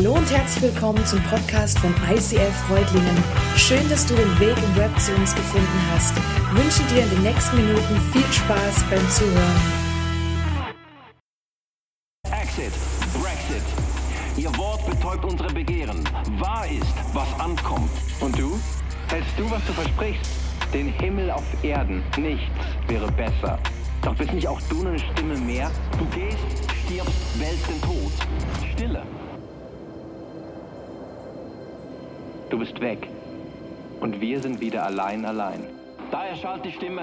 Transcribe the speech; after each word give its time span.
Hallo 0.00 0.14
und 0.14 0.30
herzlich 0.30 0.72
willkommen 0.72 1.04
zum 1.04 1.22
Podcast 1.24 1.78
von 1.78 1.94
ICF 2.10 2.56
Freudlingen. 2.66 3.22
Schön, 3.54 3.86
dass 3.90 4.06
du 4.06 4.14
den 4.14 4.40
Weg 4.40 4.56
im 4.56 4.76
Web 4.76 4.98
zu 4.98 5.14
uns 5.14 5.34
gefunden 5.34 5.78
hast. 5.92 6.16
Ich 6.16 6.64
wünsche 6.64 6.94
dir 6.94 7.02
in 7.02 7.10
den 7.10 7.22
nächsten 7.22 7.56
Minuten 7.58 8.00
viel 8.10 8.32
Spaß 8.32 8.82
beim 8.88 9.10
Zuhören. 9.10 9.60
Exit, 12.32 12.72
Brexit. 13.12 13.62
Ihr 14.38 14.56
Wort 14.56 14.86
betäubt 14.86 15.22
unsere 15.22 15.52
Begehren. 15.52 16.02
Wahr 16.38 16.66
ist, 16.66 16.94
was 17.12 17.38
ankommt. 17.38 17.90
Und 18.20 18.38
du? 18.38 18.58
Hältst 19.08 19.32
du, 19.36 19.50
was 19.50 19.62
du 19.66 19.74
versprichst? 19.74 20.30
Den 20.72 20.88
Himmel 20.94 21.30
auf 21.30 21.44
Erden. 21.62 22.02
Nichts 22.16 22.48
wäre 22.88 23.12
besser. 23.12 23.58
Doch 24.00 24.14
bist 24.14 24.32
nicht 24.32 24.48
auch 24.48 24.62
du 24.70 24.80
eine 24.80 24.98
Stimme 24.98 25.36
mehr? 25.36 25.70
Du 25.98 26.06
gehst, 26.06 26.38
stirbst, 26.86 27.38
wälzt 27.38 27.68
den 27.68 27.82
Tod. 27.82 28.12
Stille. 28.72 29.02
Du 32.50 32.58
bist 32.58 32.80
weg. 32.80 33.08
Und 34.00 34.20
wir 34.20 34.40
sind 34.40 34.60
wieder 34.60 34.84
allein, 34.84 35.24
allein. 35.24 35.64
Da 36.10 36.26
erschallt 36.26 36.64
die 36.64 36.72
Stimme. 36.72 37.02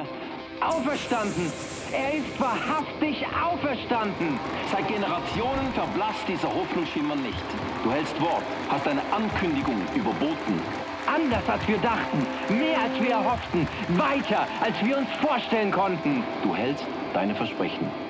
Auferstanden! 0.59 1.51
Er 1.93 2.15
ist 2.15 2.39
wahrhaftig 2.39 3.25
auferstanden! 3.27 4.39
Seit 4.71 4.87
Generationen 4.89 5.71
verblasst 5.73 6.27
dieser 6.27 6.53
Hoffnungsschimmer 6.53 7.15
nicht. 7.15 7.45
Du 7.83 7.91
hältst 7.91 8.19
Wort, 8.19 8.43
hast 8.69 8.87
eine 8.87 9.01
Ankündigung 9.13 9.81
überboten. 9.95 10.59
Anders 11.05 11.47
als 11.47 11.65
wir 11.65 11.77
dachten, 11.77 12.27
mehr 12.49 12.81
als 12.81 13.01
wir 13.01 13.11
erhofften, 13.11 13.65
weiter 13.89 14.45
als 14.59 14.83
wir 14.83 14.97
uns 14.97 15.07
vorstellen 15.21 15.71
konnten. 15.71 16.23
Du 16.43 16.53
hältst 16.53 16.85
deine 17.13 17.33
Versprechen. 17.33 18.06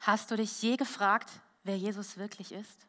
Hast 0.00 0.30
du 0.30 0.36
dich 0.36 0.62
je 0.62 0.76
gefragt, 0.76 1.30
wer 1.62 1.76
Jesus 1.76 2.16
wirklich 2.16 2.52
ist? 2.52 2.86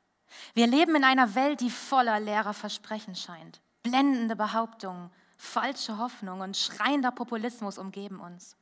Wir 0.53 0.65
leben 0.65 0.95
in 0.95 1.03
einer 1.03 1.35
Welt, 1.35 1.59
die 1.59 1.69
voller 1.69 2.19
leerer 2.19 2.53
Versprechen 2.53 3.15
scheint. 3.15 3.61
Blendende 3.83 4.35
Behauptungen, 4.35 5.11
falsche 5.37 5.97
Hoffnung 5.97 6.39
und 6.39 6.55
schreiender 6.55 7.11
Populismus 7.11 7.77
umgeben 7.77 8.19
uns. 8.19 8.55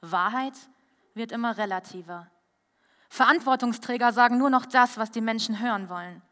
Wahrheit 0.00 0.54
wird 1.14 1.32
immer 1.32 1.56
relativer. 1.56 2.30
Verantwortungsträger 3.08 4.12
sagen 4.12 4.38
nur 4.38 4.50
noch 4.50 4.66
das, 4.66 4.96
was 4.96 5.10
die 5.10 5.20
Menschen 5.20 5.58
hören 5.58 5.88
wollen. 5.88 6.22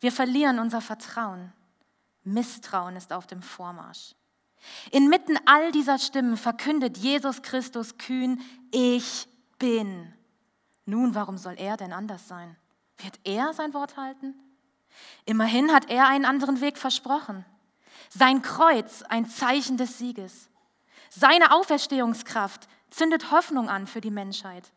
Wir 0.00 0.10
verlieren 0.10 0.58
unser 0.58 0.80
Vertrauen. 0.80 1.52
Misstrauen 2.24 2.96
ist 2.96 3.12
auf 3.12 3.26
dem 3.26 3.42
Vormarsch. 3.42 4.14
Inmitten 4.90 5.38
all 5.46 5.70
dieser 5.70 5.98
Stimmen 5.98 6.36
verkündet 6.36 6.98
Jesus 6.98 7.42
Christus 7.42 7.98
kühn, 7.98 8.40
ich 8.72 9.28
bin. 9.58 10.12
Nun, 10.86 11.14
warum 11.14 11.36
soll 11.36 11.54
er 11.58 11.76
denn 11.76 11.92
anders 11.92 12.26
sein? 12.28 12.56
Wird 12.98 13.18
er 13.24 13.52
sein 13.52 13.74
Wort 13.74 13.96
halten? 13.96 14.34
Immerhin 15.26 15.72
hat 15.72 15.90
er 15.90 16.08
einen 16.08 16.24
anderen 16.24 16.60
Weg 16.60 16.78
versprochen. 16.78 17.44
Sein 18.08 18.40
Kreuz 18.40 19.02
ein 19.02 19.26
Zeichen 19.26 19.76
des 19.76 19.98
Sieges. 19.98 20.48
Seine 21.10 21.52
Auferstehungskraft 21.52 22.68
zündet 22.90 23.30
Hoffnung 23.30 23.68
an 23.68 23.86
für 23.86 24.00
die 24.00 24.10
Menschheit. 24.10 24.72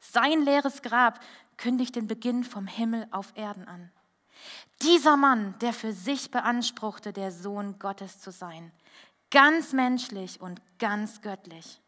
Sein 0.00 0.42
leeres 0.42 0.82
Grab 0.82 1.20
kündigt 1.56 1.96
den 1.96 2.06
Beginn 2.06 2.44
vom 2.44 2.66
Himmel 2.66 3.06
auf 3.10 3.32
Erden 3.34 3.66
an. 3.66 3.90
Dieser 4.82 5.16
Mann, 5.16 5.58
der 5.60 5.72
für 5.72 5.92
sich 5.92 6.30
beanspruchte, 6.30 7.12
der 7.12 7.32
Sohn 7.32 7.80
Gottes 7.80 8.20
zu 8.20 8.30
sein, 8.30 8.70
ganz 9.30 9.72
menschlich 9.72 10.40
und 10.40 10.62
ganz 10.78 11.20
göttlich, 11.20 11.80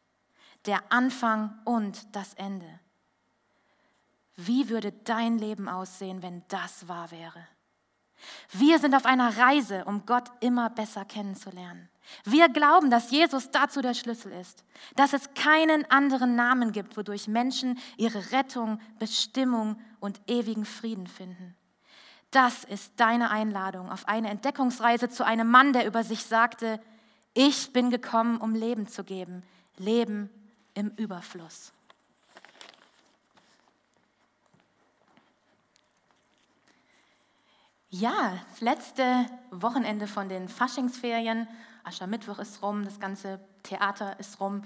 der 0.66 0.82
Anfang 0.90 1.56
und 1.64 2.14
das 2.16 2.34
Ende. 2.34 2.80
Wie 4.46 4.68
würde 4.68 4.92
dein 4.92 5.38
Leben 5.38 5.68
aussehen, 5.68 6.22
wenn 6.22 6.42
das 6.48 6.88
wahr 6.88 7.10
wäre? 7.10 7.46
Wir 8.52 8.78
sind 8.78 8.94
auf 8.94 9.06
einer 9.06 9.36
Reise, 9.36 9.84
um 9.84 10.06
Gott 10.06 10.30
immer 10.40 10.70
besser 10.70 11.04
kennenzulernen. 11.04 11.88
Wir 12.24 12.48
glauben, 12.48 12.90
dass 12.90 13.10
Jesus 13.10 13.50
dazu 13.50 13.80
der 13.80 13.94
Schlüssel 13.94 14.32
ist, 14.32 14.64
dass 14.96 15.12
es 15.12 15.32
keinen 15.34 15.88
anderen 15.90 16.34
Namen 16.36 16.72
gibt, 16.72 16.96
wodurch 16.96 17.28
Menschen 17.28 17.78
ihre 17.96 18.32
Rettung, 18.32 18.80
Bestimmung 18.98 19.76
und 20.00 20.20
ewigen 20.26 20.64
Frieden 20.64 21.06
finden. 21.06 21.56
Das 22.30 22.64
ist 22.64 22.92
deine 22.96 23.30
Einladung 23.30 23.90
auf 23.90 24.06
eine 24.08 24.30
Entdeckungsreise 24.30 25.08
zu 25.08 25.24
einem 25.24 25.50
Mann, 25.50 25.72
der 25.72 25.86
über 25.86 26.04
sich 26.04 26.24
sagte, 26.24 26.80
ich 27.34 27.72
bin 27.72 27.90
gekommen, 27.90 28.38
um 28.38 28.54
Leben 28.54 28.86
zu 28.86 29.04
geben, 29.04 29.42
Leben 29.76 30.30
im 30.74 30.88
Überfluss. 30.96 31.72
Ja, 37.92 38.38
das 38.50 38.60
letzte 38.60 39.26
Wochenende 39.50 40.06
von 40.06 40.28
den 40.28 40.48
Faschingsferien. 40.48 41.48
Aschermittwoch 41.82 42.38
ist 42.38 42.62
rum, 42.62 42.84
das 42.84 43.00
ganze 43.00 43.40
Theater 43.64 44.18
ist 44.20 44.38
rum. 44.38 44.62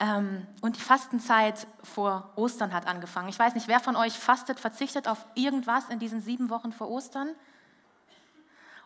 Ähm, 0.00 0.46
und 0.62 0.76
die 0.76 0.80
Fastenzeit 0.80 1.66
vor 1.82 2.32
Ostern 2.34 2.72
hat 2.72 2.86
angefangen. 2.86 3.28
Ich 3.28 3.38
weiß 3.38 3.54
nicht, 3.54 3.68
wer 3.68 3.78
von 3.78 3.94
euch 3.94 4.14
fastet, 4.14 4.58
verzichtet 4.58 5.06
auf 5.06 5.26
irgendwas 5.34 5.90
in 5.90 5.98
diesen 5.98 6.22
sieben 6.22 6.48
Wochen 6.48 6.72
vor 6.72 6.88
Ostern? 6.88 7.34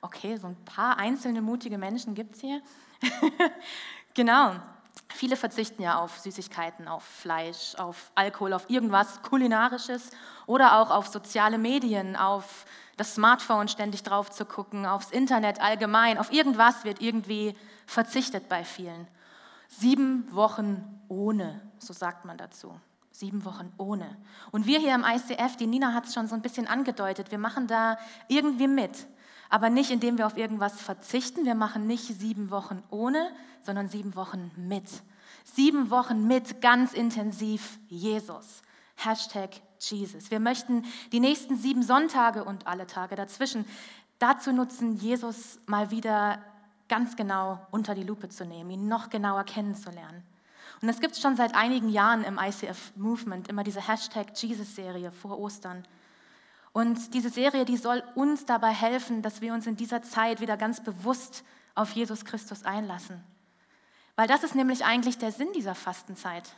Okay, 0.00 0.36
so 0.36 0.48
ein 0.48 0.56
paar 0.64 0.98
einzelne 0.98 1.41
mutige 1.41 1.78
Menschen 1.78 2.16
gibt 2.16 2.34
es 2.34 2.41
hier. 2.41 2.60
genau. 4.14 4.56
Viele 5.16 5.37
verzichten 5.37 5.81
ja 5.81 5.99
auf 5.99 6.19
Süßigkeiten, 6.19 6.88
auf 6.88 7.03
Fleisch, 7.03 7.75
auf 7.77 8.12
Alkohol, 8.15 8.53
auf 8.53 8.69
irgendwas 8.69 9.22
Kulinarisches 9.22 10.10
oder 10.44 10.78
auch 10.78 10.91
auf 10.91 11.06
soziale 11.06 11.56
Medien, 11.56 12.16
auf 12.16 12.66
das 12.99 13.15
Smartphone 13.15 13.69
ständig 13.69 14.03
drauf 14.03 14.31
zu 14.31 14.44
gucken, 14.44 14.84
aufs 14.84 15.10
Internet 15.10 15.59
allgemein, 15.59 16.19
auf 16.19 16.31
irgendwas 16.31 16.84
wird 16.84 17.00
irgendwie 17.00 17.56
verzichtet 17.87 18.50
bei 18.50 18.62
vielen. 18.62 19.09
Sieben 19.69 20.28
Wochen 20.34 21.00
ohne, 21.09 21.62
so 21.78 21.94
sagt 21.94 22.27
man 22.27 22.37
dazu. 22.37 22.78
Sieben 23.10 23.47
Wochen 23.47 23.72
ohne. 23.78 24.19
Und 24.50 24.66
wir 24.66 24.78
hier 24.81 24.94
im 24.94 25.03
ICF, 25.04 25.56
die 25.56 25.66
Nina 25.66 25.94
hat 25.94 26.04
es 26.04 26.12
schon 26.12 26.28
so 26.28 26.34
ein 26.34 26.43
bisschen 26.43 26.66
angedeutet, 26.66 27.31
wir 27.31 27.38
machen 27.38 27.66
da 27.66 27.97
irgendwie 28.28 28.69
mit. 28.69 29.06
Aber 29.48 29.70
nicht, 29.70 29.90
indem 29.90 30.18
wir 30.18 30.26
auf 30.26 30.36
irgendwas 30.36 30.80
verzichten. 30.80 31.44
Wir 31.44 31.54
machen 31.54 31.86
nicht 31.86 32.06
sieben 32.18 32.50
Wochen 32.50 32.82
ohne, 32.90 33.30
sondern 33.62 33.88
sieben 33.88 34.14
Wochen 34.16 34.50
mit. 34.56 34.88
Sieben 35.44 35.90
Wochen 35.90 36.26
mit 36.26 36.60
ganz 36.60 36.92
intensiv 36.92 37.78
Jesus. 37.88 38.62
Hashtag 38.96 39.50
Jesus. 39.78 40.30
Wir 40.30 40.40
möchten 40.40 40.84
die 41.12 41.20
nächsten 41.20 41.56
sieben 41.56 41.82
Sonntage 41.82 42.44
und 42.44 42.66
alle 42.66 42.86
Tage 42.86 43.14
dazwischen 43.14 43.64
dazu 44.18 44.52
nutzen, 44.52 44.96
Jesus 44.96 45.58
mal 45.66 45.90
wieder 45.90 46.42
ganz 46.88 47.16
genau 47.16 47.60
unter 47.70 47.94
die 47.94 48.04
Lupe 48.04 48.28
zu 48.28 48.44
nehmen, 48.44 48.70
ihn 48.70 48.88
noch 48.88 49.10
genauer 49.10 49.44
kennenzulernen. 49.44 50.22
Und 50.82 50.88
es 50.88 51.00
gibt 51.00 51.16
schon 51.16 51.36
seit 51.36 51.54
einigen 51.54 51.88
Jahren 51.88 52.22
im 52.24 52.38
ICF 52.38 52.92
Movement 52.96 53.48
immer 53.48 53.64
diese 53.64 53.86
Hashtag 53.86 54.26
Jesus-Serie 54.34 55.10
vor 55.10 55.38
Ostern. 55.38 55.86
Und 56.76 57.14
diese 57.14 57.31
Serie, 57.31 57.64
die 57.64 57.78
soll 57.78 58.03
uns 58.14 58.44
dabei 58.44 58.69
helfen, 58.69 59.22
dass 59.22 59.41
wir 59.41 59.54
uns 59.54 59.66
in 59.66 59.76
dieser 59.76 60.03
Zeit 60.03 60.42
wieder 60.42 60.59
ganz 60.59 60.84
bewusst 60.84 61.42
auf 61.75 61.92
Jesus 61.92 62.26
Christus 62.26 62.66
einlassen. 62.66 63.25
Weil 64.14 64.28
das 64.28 64.42
ist 64.42 64.54
nämlich 64.54 64.84
eigentlich 64.84 65.16
der 65.16 65.32
Sinn 65.32 65.48
dieser 65.54 65.75
Fastenzeit 65.75 66.54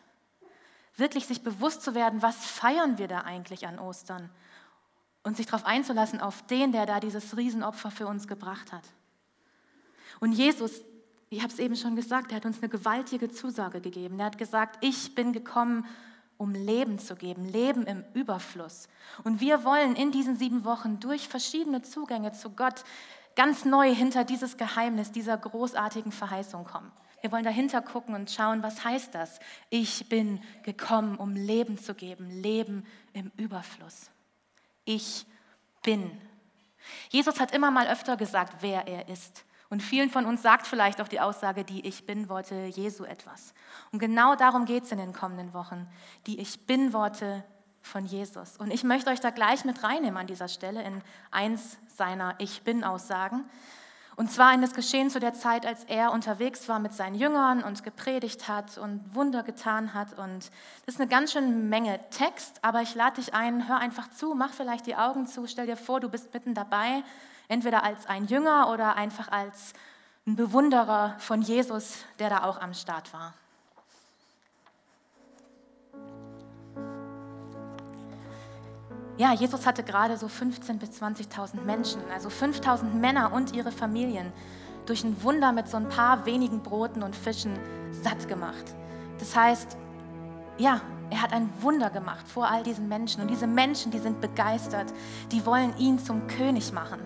wirklich 0.97 1.29
sich 1.29 1.45
bewusst 1.45 1.83
zu 1.83 1.95
werden, 1.95 2.21
was 2.21 2.35
feiern 2.35 2.99
wir 2.99 3.07
da 3.07 3.21
eigentlich 3.21 3.69
an 3.69 3.79
Ostern 3.79 4.29
und 5.23 5.37
sich 5.37 5.47
darauf 5.47 5.65
einzulassen, 5.65 6.21
auf 6.21 6.45
den, 6.49 6.73
der 6.73 6.85
da 6.85 6.99
dieses 6.99 7.37
Riesenopfer 7.37 7.93
für 7.93 8.09
uns 8.09 8.27
gebracht 8.27 8.73
hat. 8.73 8.89
Und 10.19 10.33
Jesus, 10.33 10.81
ich 11.31 11.45
habe 11.45 11.53
es 11.53 11.61
eben 11.61 11.77
schon 11.77 11.95
gesagt, 11.95 12.33
er 12.33 12.39
hat 12.39 12.45
uns 12.45 12.59
eine 12.59 12.69
gewaltige 12.69 13.31
Zusage 13.31 13.81
gegeben. 13.81 14.19
Er 14.19 14.27
hat 14.27 14.39
gesagt, 14.39 14.85
ich 14.85 15.15
bin 15.15 15.33
gekommen, 15.33 15.87
um 16.39 16.55
Leben 16.55 16.99
zu 16.99 17.17
geben, 17.17 17.45
Leben 17.45 17.85
im 17.87 18.05
Überfluss. 18.15 18.89
Und 19.25 19.41
wir 19.41 19.65
wollen 19.65 19.97
in 19.97 20.13
diesen 20.13 20.37
sieben 20.37 20.65
Wochen 20.65 21.01
durch 21.01 21.29
verschiedene 21.29 21.83
Zugänge 21.83 22.33
zu 22.33 22.51
Gott 22.51 22.85
ganz 23.37 23.65
neu 23.65 23.95
hinter 23.95 24.25
dieses 24.25 24.57
Geheimnis 24.57 25.13
dieser 25.13 25.37
großartigen 25.37 26.13
Verheißung 26.13 26.65
kommen. 26.65 26.91
Wir 27.21 27.33
wollen 27.33 27.45
dahinter 27.45 27.83
gucken 27.83 28.15
und 28.15 28.31
schauen, 28.31 28.63
was 28.63 28.85
heißt 28.85 29.15
das? 29.15 29.41
Ich 29.71 30.09
bin 30.09 30.41
gekommen, 30.63 31.17
um 31.17 31.35
Leben 31.35 31.77
zu 31.77 31.95
geben, 31.95 32.31
Leben 32.31 32.87
im 33.13 33.33
Überfluss. 33.37 34.11
Ich 34.85 35.27
bin. 35.83 36.11
Jesus 37.11 37.41
hat 37.41 37.53
immer 37.53 37.71
mal 37.71 37.89
öfter 37.89 38.17
gesagt, 38.17 38.59
wer 38.61 38.87
er 38.87 39.09
ist. 39.09 39.45
Und 39.71 39.83
vielen 39.83 40.09
von 40.09 40.25
uns 40.25 40.43
sagt 40.43 40.67
vielleicht 40.67 41.01
auch 41.01 41.09
die 41.09 41.21
Aussage, 41.21 41.65
die 41.65 41.87
Ich 41.87 42.07
bin-Worte 42.07 42.67
Jesu 42.67 43.05
etwas. 43.05 43.53
Und 43.93 43.99
genau 43.99 44.35
darum 44.35 44.65
geht 44.65 44.85
es 44.85 44.93
in 44.93 44.99
den 44.99 45.13
kommenden 45.13 45.53
Wochen. 45.53 45.87
Die 46.27 46.41
Ich 46.41 46.67
bin-Worte 46.67 47.45
von 47.83 48.07
Jesus. 48.07 48.57
Und 48.57 48.71
ich 48.71 48.85
möchte 48.85 49.11
euch 49.11 49.21
da 49.21 49.31
gleich 49.31 49.65
mit 49.65 49.83
reinnehmen 49.83 50.17
an 50.17 50.27
dieser 50.27 50.49
Stelle 50.49 50.83
in 50.83 51.03
eins 51.31 51.77
seiner 51.89 52.35
Ich 52.39 52.63
bin-Aussagen. 52.63 53.45
Und 54.19 54.33
zwar 54.33 54.53
in 54.53 54.61
das 54.61 54.75
Geschehen 54.75 55.11
zu 55.11 55.21
der 55.21 55.33
Zeit, 55.33 55.65
als 55.65 55.85
er 55.85 56.11
unterwegs 56.11 56.69
war 56.69 56.81
mit 56.81 56.93
seinen 56.93 57.15
Jüngern 57.15 57.63
und 57.63 57.85
gepredigt 57.85 58.49
hat 58.49 58.77
und 58.77 59.15
Wunder 59.15 59.45
getan 59.45 59.95
hat. 59.95 60.19
Und 60.19 60.51
das 60.87 60.97
ist 60.97 61.01
eine 61.01 61.09
ganz 61.09 61.33
schöne 61.33 61.47
Menge 61.47 62.01
Text, 62.11 62.59
aber 62.63 62.83
ich 62.83 62.97
lade 62.97 63.21
dich 63.21 63.33
ein, 63.33 63.69
hör 63.69 63.79
einfach 63.79 64.11
zu, 64.11 64.35
mach 64.35 64.53
vielleicht 64.53 64.87
die 64.87 64.97
Augen 64.97 65.29
zu, 65.29 65.47
stell 65.47 65.67
dir 65.67 65.77
vor, 65.77 66.01
du 66.01 66.09
bist 66.09 66.35
mitten 66.35 66.53
dabei, 66.53 67.05
entweder 67.49 67.83
als 67.83 68.07
ein 68.07 68.27
Jünger 68.27 68.71
oder 68.71 68.97
einfach 68.97 69.29
als 69.33 69.73
ein 70.27 70.37
Bewunderer 70.37 71.17
von 71.19 71.43
Jesus, 71.43 72.05
der 72.19 72.31
da 72.31 72.45
auch 72.45 72.61
am 72.61 72.75
Start 72.75 73.13
war. 73.13 73.35
Ja, 79.17 79.33
Jesus 79.33 79.67
hatte 79.67 79.83
gerade 79.83 80.17
so 80.17 80.27
15.000 80.27 80.79
bis 80.79 81.03
20.000 81.03 81.63
Menschen, 81.63 82.01
also 82.13 82.29
5.000 82.29 82.85
Männer 82.85 83.33
und 83.33 83.53
ihre 83.53 83.73
Familien, 83.73 84.33
durch 84.87 85.03
ein 85.03 85.21
Wunder 85.25 85.51
mit 85.51 85.67
so 85.69 85.77
ein 85.77 85.89
paar 85.89 86.25
wenigen 86.25 86.63
Broten 86.63 87.03
und 87.03 87.17
Fischen 87.17 87.59
satt 87.91 88.29
gemacht. 88.29 88.65
Das 89.19 89.35
heißt, 89.35 89.77
ja, 90.59 90.81
er 91.11 91.23
hat 91.23 91.33
ein 91.33 91.51
Wunder 91.61 91.91
gemacht 91.91 92.29
vor 92.29 92.49
all 92.49 92.63
diesen 92.63 92.89
Menschen. 92.89 93.23
Und 93.23 93.29
diese 93.29 93.47
Menschen, 93.47 93.91
die 93.91 93.99
sind 93.99 94.21
begeistert, 94.21 94.93
die 95.33 95.45
wollen 95.45 95.77
ihn 95.79 95.99
zum 95.99 96.27
König 96.29 96.73
machen. 96.73 97.01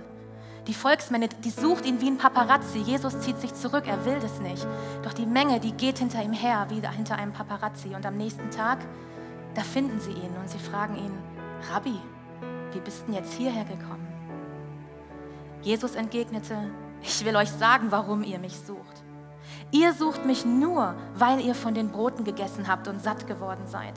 Die 0.68 0.74
Volksmenge, 0.74 1.28
die 1.28 1.50
sucht 1.50 1.86
ihn 1.86 2.00
wie 2.00 2.08
ein 2.08 2.18
Paparazzi. 2.18 2.78
Jesus 2.78 3.18
zieht 3.20 3.38
sich 3.38 3.52
zurück, 3.52 3.88
er 3.88 4.04
will 4.04 4.20
das 4.20 4.40
nicht. 4.40 4.64
Doch 5.02 5.12
die 5.12 5.26
Menge, 5.26 5.58
die 5.58 5.72
geht 5.72 5.98
hinter 5.98 6.22
ihm 6.22 6.32
her, 6.32 6.66
wie 6.68 6.80
hinter 6.86 7.16
einem 7.16 7.32
Paparazzi. 7.32 7.94
Und 7.96 8.06
am 8.06 8.16
nächsten 8.16 8.48
Tag, 8.50 8.78
da 9.54 9.62
finden 9.62 9.98
sie 9.98 10.12
ihn 10.12 10.36
und 10.40 10.48
sie 10.48 10.60
fragen 10.60 10.96
ihn, 10.96 11.12
Rabbi, 11.72 11.98
wie 12.72 12.80
bist 12.80 13.06
denn 13.06 13.14
jetzt 13.14 13.32
hierher 13.32 13.64
gekommen? 13.64 14.06
Jesus 15.62 15.96
entgegnete, 15.96 16.56
ich 17.02 17.24
will 17.24 17.34
euch 17.34 17.50
sagen, 17.50 17.88
warum 17.90 18.22
ihr 18.22 18.38
mich 18.38 18.56
sucht. 18.56 19.02
Ihr 19.72 19.92
sucht 19.92 20.24
mich 20.24 20.44
nur, 20.44 20.94
weil 21.14 21.40
ihr 21.40 21.56
von 21.56 21.74
den 21.74 21.88
Broten 21.88 22.24
gegessen 22.24 22.68
habt 22.68 22.86
und 22.86 23.02
satt 23.02 23.26
geworden 23.26 23.66
seid. 23.66 23.94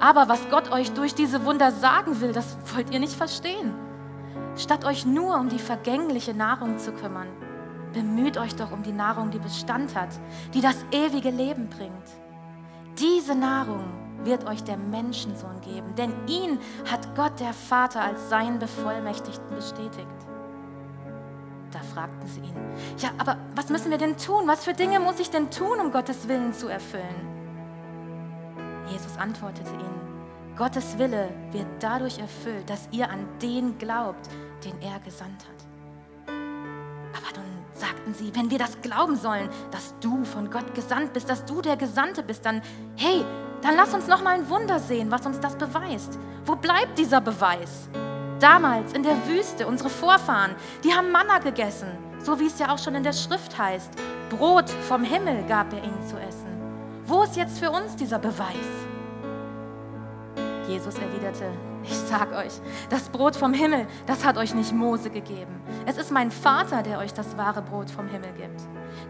Aber 0.00 0.28
was 0.28 0.48
Gott 0.50 0.72
euch 0.72 0.92
durch 0.92 1.14
diese 1.14 1.44
Wunder 1.44 1.72
sagen 1.72 2.20
will, 2.20 2.32
das 2.32 2.56
wollt 2.74 2.90
ihr 2.90 3.00
nicht 3.00 3.14
verstehen. 3.14 3.74
Statt 4.56 4.84
euch 4.84 5.06
nur 5.06 5.38
um 5.38 5.48
die 5.48 5.58
vergängliche 5.58 6.34
Nahrung 6.34 6.78
zu 6.78 6.92
kümmern, 6.92 7.28
bemüht 7.92 8.36
euch 8.36 8.54
doch 8.56 8.72
um 8.72 8.82
die 8.82 8.92
Nahrung, 8.92 9.30
die 9.30 9.38
Bestand 9.38 9.94
hat, 9.94 10.20
die 10.54 10.60
das 10.60 10.84
ewige 10.92 11.30
Leben 11.30 11.68
bringt. 11.68 11.92
Diese 12.98 13.34
Nahrung 13.34 13.84
wird 14.24 14.46
euch 14.46 14.62
der 14.62 14.76
Menschensohn 14.76 15.60
geben, 15.60 15.94
denn 15.96 16.12
ihn 16.26 16.58
hat 16.90 17.14
Gott 17.14 17.40
der 17.40 17.52
Vater 17.52 18.02
als 18.02 18.28
seinen 18.28 18.58
Bevollmächtigten 18.58 19.56
bestätigt. 19.56 20.06
Da 21.70 21.78
fragten 21.80 22.26
sie 22.26 22.40
ihn, 22.40 22.56
ja, 22.98 23.10
aber 23.18 23.36
was 23.54 23.68
müssen 23.68 23.90
wir 23.90 23.98
denn 23.98 24.16
tun? 24.16 24.46
Was 24.46 24.64
für 24.64 24.74
Dinge 24.74 24.98
muss 24.98 25.20
ich 25.20 25.30
denn 25.30 25.50
tun, 25.50 25.78
um 25.80 25.92
Gottes 25.92 26.28
Willen 26.28 26.52
zu 26.52 26.68
erfüllen? 26.68 27.28
Jesus 28.88 29.16
antwortete 29.16 29.70
ihnen, 29.70 29.99
Gottes 30.60 30.98
Wille 30.98 31.30
wird 31.52 31.64
dadurch 31.78 32.18
erfüllt, 32.18 32.68
dass 32.68 32.86
ihr 32.90 33.08
an 33.08 33.26
den 33.40 33.78
glaubt, 33.78 34.28
den 34.62 34.74
er 34.82 35.00
gesandt 35.00 35.46
hat. 35.48 36.28
Aber 36.28 37.40
nun 37.40 37.64
sagten 37.72 38.12
sie, 38.12 38.30
wenn 38.34 38.50
wir 38.50 38.58
das 38.58 38.78
glauben 38.82 39.16
sollen, 39.16 39.48
dass 39.70 39.94
du 40.00 40.22
von 40.22 40.50
Gott 40.50 40.74
gesandt 40.74 41.14
bist, 41.14 41.30
dass 41.30 41.46
du 41.46 41.62
der 41.62 41.78
Gesandte 41.78 42.22
bist, 42.22 42.44
dann, 42.44 42.60
hey, 42.96 43.24
dann 43.62 43.74
lass 43.74 43.94
uns 43.94 44.06
noch 44.06 44.22
mal 44.22 44.34
ein 44.34 44.50
Wunder 44.50 44.78
sehen, 44.78 45.10
was 45.10 45.24
uns 45.24 45.40
das 45.40 45.56
beweist. 45.56 46.18
Wo 46.44 46.56
bleibt 46.56 46.98
dieser 46.98 47.22
Beweis? 47.22 47.88
Damals 48.38 48.92
in 48.92 49.02
der 49.02 49.16
Wüste, 49.28 49.66
unsere 49.66 49.88
Vorfahren, 49.88 50.54
die 50.84 50.92
haben 50.92 51.10
Manna 51.10 51.38
gegessen, 51.38 51.88
so 52.18 52.38
wie 52.38 52.48
es 52.48 52.58
ja 52.58 52.70
auch 52.70 52.78
schon 52.78 52.96
in 52.96 53.02
der 53.02 53.14
Schrift 53.14 53.56
heißt. 53.56 53.92
Brot 54.28 54.68
vom 54.68 55.04
Himmel 55.04 55.42
gab 55.48 55.72
er 55.72 55.82
ihnen 55.82 56.06
zu 56.06 56.18
essen. 56.18 56.54
Wo 57.06 57.22
ist 57.22 57.36
jetzt 57.36 57.60
für 57.60 57.70
uns 57.70 57.96
dieser 57.96 58.18
Beweis? 58.18 58.89
Jesus 60.70 60.94
erwiderte, 60.98 61.50
ich 61.82 61.96
sag 61.96 62.32
euch, 62.32 62.60
das 62.90 63.08
Brot 63.08 63.34
vom 63.34 63.52
Himmel, 63.52 63.88
das 64.06 64.24
hat 64.24 64.38
euch 64.38 64.54
nicht 64.54 64.72
Mose 64.72 65.10
gegeben. 65.10 65.60
Es 65.84 65.98
ist 65.98 66.12
mein 66.12 66.30
Vater, 66.30 66.84
der 66.84 66.98
euch 66.98 67.12
das 67.12 67.36
wahre 67.36 67.60
Brot 67.60 67.90
vom 67.90 68.06
Himmel 68.06 68.32
gibt. 68.34 68.60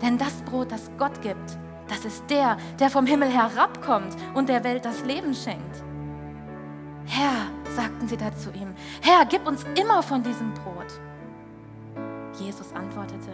Denn 0.00 0.16
das 0.16 0.32
Brot, 0.42 0.72
das 0.72 0.90
Gott 0.98 1.20
gibt, 1.20 1.58
das 1.88 2.06
ist 2.06 2.24
der, 2.30 2.56
der 2.78 2.88
vom 2.88 3.04
Himmel 3.04 3.28
herabkommt 3.28 4.16
und 4.34 4.48
der 4.48 4.64
Welt 4.64 4.86
das 4.86 5.04
Leben 5.04 5.34
schenkt. 5.34 5.84
Herr, 7.04 7.48
sagten 7.76 8.08
sie 8.08 8.16
da 8.16 8.34
zu 8.34 8.50
ihm, 8.52 8.74
Herr, 9.02 9.26
gib 9.26 9.46
uns 9.46 9.66
immer 9.78 10.02
von 10.02 10.22
diesem 10.22 10.54
Brot. 10.54 10.86
Jesus 12.38 12.72
antwortete, 12.72 13.32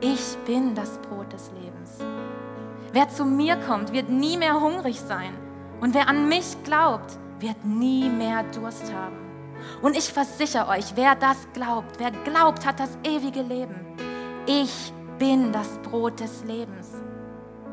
ich 0.00 0.36
bin 0.46 0.76
das 0.76 0.98
Brot 0.98 1.32
des 1.32 1.50
Lebens. 1.52 1.98
Wer 2.92 3.08
zu 3.08 3.24
mir 3.24 3.56
kommt, 3.56 3.92
wird 3.92 4.10
nie 4.10 4.36
mehr 4.36 4.60
hungrig 4.60 5.00
sein. 5.00 5.32
Und 5.80 5.94
wer 5.94 6.08
an 6.08 6.28
mich 6.28 6.62
glaubt, 6.62 7.18
wird 7.40 7.64
nie 7.64 8.08
mehr 8.08 8.44
Durst 8.44 8.92
haben. 8.92 9.16
Und 9.82 9.96
ich 9.96 10.12
versichere 10.12 10.68
euch, 10.68 10.96
wer 10.96 11.14
das 11.14 11.36
glaubt, 11.52 11.98
wer 11.98 12.10
glaubt, 12.10 12.66
hat 12.66 12.80
das 12.80 12.98
ewige 13.04 13.42
Leben. 13.42 13.74
Ich 14.46 14.92
bin 15.18 15.52
das 15.52 15.78
Brot 15.78 16.20
des 16.20 16.44
Lebens. 16.44 16.90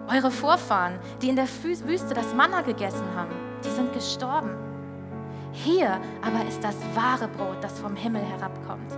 Eure 0.08 0.32
Vorfahren, 0.32 1.00
die 1.22 1.30
in 1.30 1.36
der 1.36 1.48
Wüste 1.64 2.14
das 2.14 2.34
Manna 2.34 2.62
gegessen 2.62 3.06
haben, 3.16 3.32
die 3.64 3.70
sind 3.70 3.94
gestorben. 3.94 4.56
Hier 5.52 6.00
aber 6.22 6.46
ist 6.48 6.64
das 6.64 6.76
wahre 6.96 7.28
Brot, 7.28 7.58
das 7.62 7.80
vom 7.80 7.96
Himmel 7.96 8.22
herabkommt. 8.22 8.92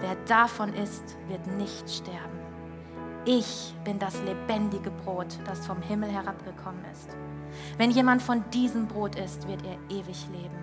Wer 0.00 0.16
davon 0.26 0.74
isst, 0.74 1.16
wird 1.28 1.46
nicht 1.46 1.88
sterben. 1.88 2.35
Ich 3.28 3.74
bin 3.82 3.98
das 3.98 4.14
lebendige 4.22 4.92
Brot, 4.92 5.26
das 5.44 5.66
vom 5.66 5.82
Himmel 5.82 6.08
herabgekommen 6.08 6.84
ist. 6.92 7.08
Wenn 7.76 7.90
jemand 7.90 8.22
von 8.22 8.44
diesem 8.50 8.86
Brot 8.86 9.16
isst, 9.16 9.48
wird 9.48 9.62
er 9.64 9.76
ewig 9.90 10.28
leben. 10.30 10.56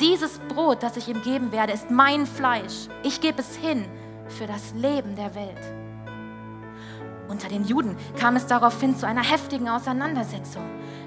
Dieses 0.00 0.38
Brot, 0.38 0.84
das 0.84 0.96
ich 0.96 1.08
ihm 1.08 1.20
geben 1.22 1.50
werde, 1.50 1.72
ist 1.72 1.90
mein 1.90 2.24
Fleisch. 2.24 2.86
Ich 3.02 3.20
gebe 3.20 3.40
es 3.40 3.56
hin 3.56 3.84
für 4.28 4.46
das 4.46 4.72
Leben 4.74 5.16
der 5.16 5.34
Welt. 5.34 5.58
Unter 7.28 7.48
den 7.48 7.64
Juden 7.64 7.96
kam 8.16 8.36
es 8.36 8.46
daraufhin 8.46 8.96
zu 8.96 9.04
einer 9.04 9.24
heftigen 9.24 9.68
Auseinandersetzung. 9.68 10.62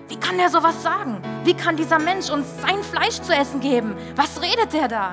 Wie 0.09 0.17
kann 0.17 0.39
er 0.39 0.49
sowas 0.49 0.83
sagen? 0.83 1.21
Wie 1.45 1.53
kann 1.53 1.77
dieser 1.77 1.99
Mensch 1.99 2.29
uns 2.29 2.47
sein 2.61 2.83
Fleisch 2.83 3.21
zu 3.21 3.33
essen 3.33 3.61
geben? 3.61 3.95
Was 4.17 4.41
redet 4.41 4.73
er 4.73 4.89
da? 4.89 5.11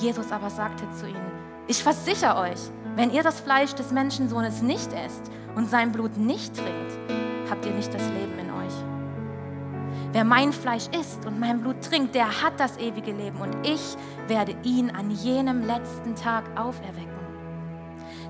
Jesus 0.00 0.32
aber 0.32 0.50
sagte 0.50 0.82
zu 0.98 1.06
ihnen, 1.06 1.30
ich 1.68 1.80
versichere 1.80 2.36
euch, 2.38 2.70
wenn 2.96 3.10
ihr 3.10 3.22
das 3.22 3.40
Fleisch 3.40 3.74
des 3.74 3.90
Menschensohnes 3.90 4.62
nicht 4.62 4.92
esst 4.92 5.30
und 5.56 5.68
sein 5.68 5.92
Blut 5.92 6.16
nicht 6.16 6.54
trinkt, 6.54 6.98
habt 7.50 7.66
ihr 7.66 7.72
nicht 7.72 7.92
das 7.92 8.02
Leben 8.08 8.38
in 8.38 8.50
euch. 8.50 8.74
Wer 10.12 10.24
mein 10.24 10.52
Fleisch 10.52 10.86
isst 10.98 11.26
und 11.26 11.40
mein 11.40 11.60
Blut 11.60 11.82
trinkt, 11.82 12.14
der 12.14 12.42
hat 12.42 12.60
das 12.60 12.76
ewige 12.78 13.12
Leben 13.12 13.40
und 13.40 13.56
ich 13.66 13.96
werde 14.28 14.54
ihn 14.62 14.90
an 14.90 15.10
jenem 15.10 15.66
letzten 15.66 16.14
Tag 16.14 16.44
auferwecken. 16.56 17.12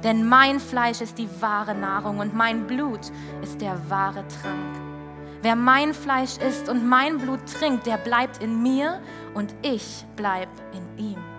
Denn 0.03 0.27
mein 0.27 0.61
Fleisch 0.61 1.01
ist 1.01 1.19
die 1.19 1.29
wahre 1.41 1.75
Nahrung 1.75 2.19
und 2.19 2.35
mein 2.35 2.67
Blut 2.67 3.11
ist 3.43 3.61
der 3.61 3.79
wahre 3.91 4.25
Trank. 4.29 4.77
Wer 5.43 5.57
mein 5.57 5.93
Fleisch 5.93 6.39
isst 6.39 6.71
und 6.71 6.89
mein 6.89 7.19
Blut 7.19 7.41
trinkt, 7.59 7.87
der 7.87 7.99
bleibt 7.99 8.43
in 8.43 8.63
mir 8.63 9.01
und 9.35 9.55
ich 9.61 10.07
bleib 10.17 10.49
in 10.73 11.05
ihm. 11.05 11.34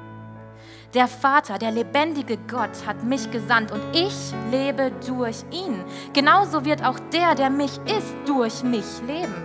Der 0.95 1.09
Vater, 1.09 1.57
der 1.57 1.71
lebendige 1.71 2.37
Gott, 2.49 2.87
hat 2.87 3.03
mich 3.03 3.29
gesandt 3.29 3.69
und 3.73 3.81
ich 3.93 4.31
lebe 4.49 4.93
durch 5.05 5.43
ihn. 5.51 5.83
Genauso 6.13 6.63
wird 6.63 6.85
auch 6.85 6.97
der, 7.11 7.35
der 7.35 7.49
mich 7.49 7.77
isst, 7.85 8.15
durch 8.25 8.63
mich 8.63 8.85
leben. 9.05 9.35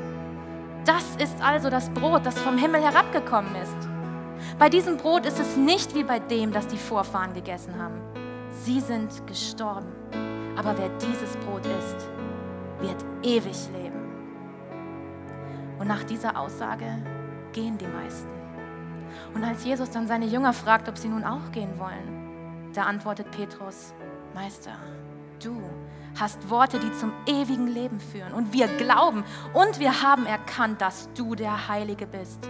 Das 0.84 1.16
ist 1.16 1.42
also 1.42 1.68
das 1.68 1.90
Brot, 1.90 2.24
das 2.24 2.38
vom 2.38 2.56
Himmel 2.56 2.80
herabgekommen 2.80 3.52
ist. 3.56 3.88
Bei 4.60 4.68
diesem 4.68 4.96
Brot 4.96 5.26
ist 5.26 5.40
es 5.40 5.56
nicht 5.56 5.92
wie 5.96 6.04
bei 6.04 6.20
dem, 6.20 6.52
das 6.52 6.68
die 6.68 6.78
Vorfahren 6.78 7.34
gegessen 7.34 7.74
haben. 7.82 8.00
Sie 8.52 8.78
sind 8.78 9.26
gestorben. 9.26 9.88
Aber 10.56 10.78
wer 10.78 10.88
dieses 11.00 11.36
Brot 11.38 11.66
isst, 11.66 12.08
wird 12.78 13.04
ewig 13.24 13.68
leben. 13.72 13.98
Und 15.80 15.88
nach 15.88 16.04
dieser 16.04 16.38
Aussage 16.38 16.86
gehen 17.52 17.76
die 17.76 17.88
meisten. 17.88 18.39
Und 19.34 19.44
als 19.44 19.64
Jesus 19.64 19.90
dann 19.90 20.06
seine 20.06 20.26
Jünger 20.26 20.52
fragt, 20.52 20.88
ob 20.88 20.98
sie 20.98 21.08
nun 21.08 21.24
auch 21.24 21.52
gehen 21.52 21.78
wollen, 21.78 22.72
da 22.74 22.84
antwortet 22.84 23.30
Petrus, 23.30 23.94
Meister, 24.34 24.76
du 25.42 25.60
hast 26.18 26.50
Worte, 26.50 26.78
die 26.78 26.92
zum 26.92 27.12
ewigen 27.26 27.66
Leben 27.66 28.00
führen. 28.00 28.32
Und 28.32 28.52
wir 28.52 28.68
glauben 28.76 29.24
und 29.54 29.78
wir 29.78 30.02
haben 30.02 30.26
erkannt, 30.26 30.80
dass 30.80 31.12
du 31.14 31.34
der 31.34 31.68
Heilige 31.68 32.06
bist, 32.06 32.48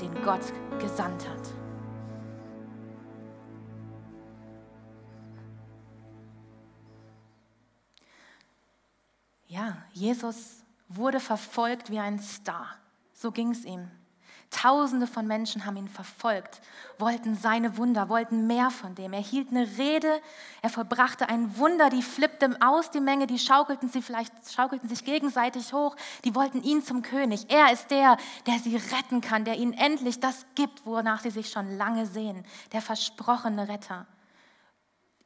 den 0.00 0.14
Gott 0.24 0.42
gesandt 0.80 1.28
hat. 1.28 1.52
Ja, 9.48 9.76
Jesus 9.92 10.62
wurde 10.88 11.20
verfolgt 11.20 11.90
wie 11.90 11.98
ein 11.98 12.18
Star. 12.18 12.66
So 13.12 13.32
ging 13.32 13.50
es 13.50 13.64
ihm. 13.64 13.90
Tausende 14.50 15.06
von 15.06 15.26
Menschen 15.26 15.66
haben 15.66 15.76
ihn 15.76 15.88
verfolgt, 15.88 16.62
wollten 16.98 17.34
seine 17.36 17.76
Wunder, 17.76 18.08
wollten 18.08 18.46
mehr 18.46 18.70
von 18.70 18.94
dem. 18.94 19.12
Er 19.12 19.20
hielt 19.20 19.50
eine 19.50 19.66
Rede, 19.76 20.20
er 20.62 20.70
vollbrachte 20.70 21.28
ein 21.28 21.58
Wunder, 21.58 21.90
die 21.90 22.02
flippten 22.02 22.60
aus 22.62 22.90
die 22.90 23.00
Menge, 23.00 23.26
die 23.26 23.38
schaukelten 23.38 23.90
sie 23.90 24.00
vielleicht, 24.00 24.32
schaukelten 24.50 24.88
sich 24.88 25.04
gegenseitig 25.04 25.74
hoch, 25.74 25.96
die 26.24 26.34
wollten 26.34 26.62
ihn 26.62 26.82
zum 26.82 27.02
König. 27.02 27.50
Er 27.50 27.72
ist 27.72 27.90
der, 27.90 28.16
der 28.46 28.58
sie 28.58 28.76
retten 28.76 29.20
kann, 29.20 29.44
der 29.44 29.56
ihnen 29.56 29.74
endlich 29.74 30.18
das 30.18 30.46
gibt, 30.54 30.86
wonach 30.86 31.20
sie 31.20 31.30
sich 31.30 31.50
schon 31.50 31.76
lange 31.76 32.06
sehen, 32.06 32.44
der 32.72 32.80
versprochene 32.80 33.68
Retter, 33.68 34.06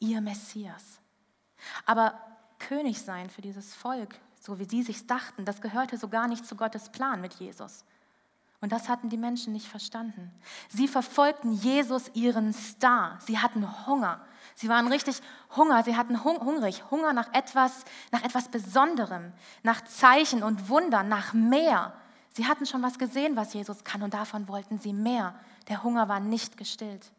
ihr 0.00 0.20
Messias. 0.20 1.00
Aber 1.86 2.18
König 2.58 3.00
sein 3.00 3.30
für 3.30 3.40
dieses 3.40 3.74
Volk, 3.74 4.16
so 4.40 4.58
wie 4.58 4.64
sie 4.64 4.82
sich 4.82 5.06
dachten, 5.06 5.44
das 5.44 5.60
gehörte 5.60 5.96
so 5.96 6.08
gar 6.08 6.26
nicht 6.26 6.44
zu 6.44 6.56
Gottes 6.56 6.90
Plan 6.90 7.20
mit 7.20 7.34
Jesus. 7.34 7.84
Und 8.62 8.70
das 8.70 8.88
hatten 8.88 9.08
die 9.08 9.16
Menschen 9.16 9.52
nicht 9.52 9.66
verstanden. 9.66 10.30
Sie 10.68 10.86
verfolgten 10.86 11.52
Jesus, 11.52 12.12
ihren 12.14 12.52
Star. 12.52 13.18
Sie 13.20 13.40
hatten 13.40 13.86
Hunger. 13.88 14.24
Sie 14.54 14.68
waren 14.68 14.86
richtig 14.86 15.20
Hunger. 15.56 15.82
Sie 15.82 15.96
hatten 15.96 16.22
hung 16.22 16.38
hungrig. 16.38 16.84
Hunger 16.88 17.12
nach 17.12 17.34
etwas, 17.34 17.84
nach 18.12 18.22
etwas 18.22 18.48
Besonderem, 18.48 19.32
nach 19.64 19.82
Zeichen 19.82 20.44
und 20.44 20.68
Wundern, 20.68 21.08
nach 21.08 21.32
mehr. 21.32 21.92
Sie 22.30 22.46
hatten 22.46 22.64
schon 22.64 22.82
was 22.82 23.00
gesehen, 23.00 23.34
was 23.34 23.52
Jesus 23.52 23.82
kann, 23.82 24.04
und 24.04 24.14
davon 24.14 24.46
wollten 24.46 24.78
sie 24.78 24.92
mehr. 24.92 25.34
Der 25.68 25.82
Hunger 25.82 26.08
war 26.08 26.20
nicht 26.20 26.56
gestillt. 26.56 27.10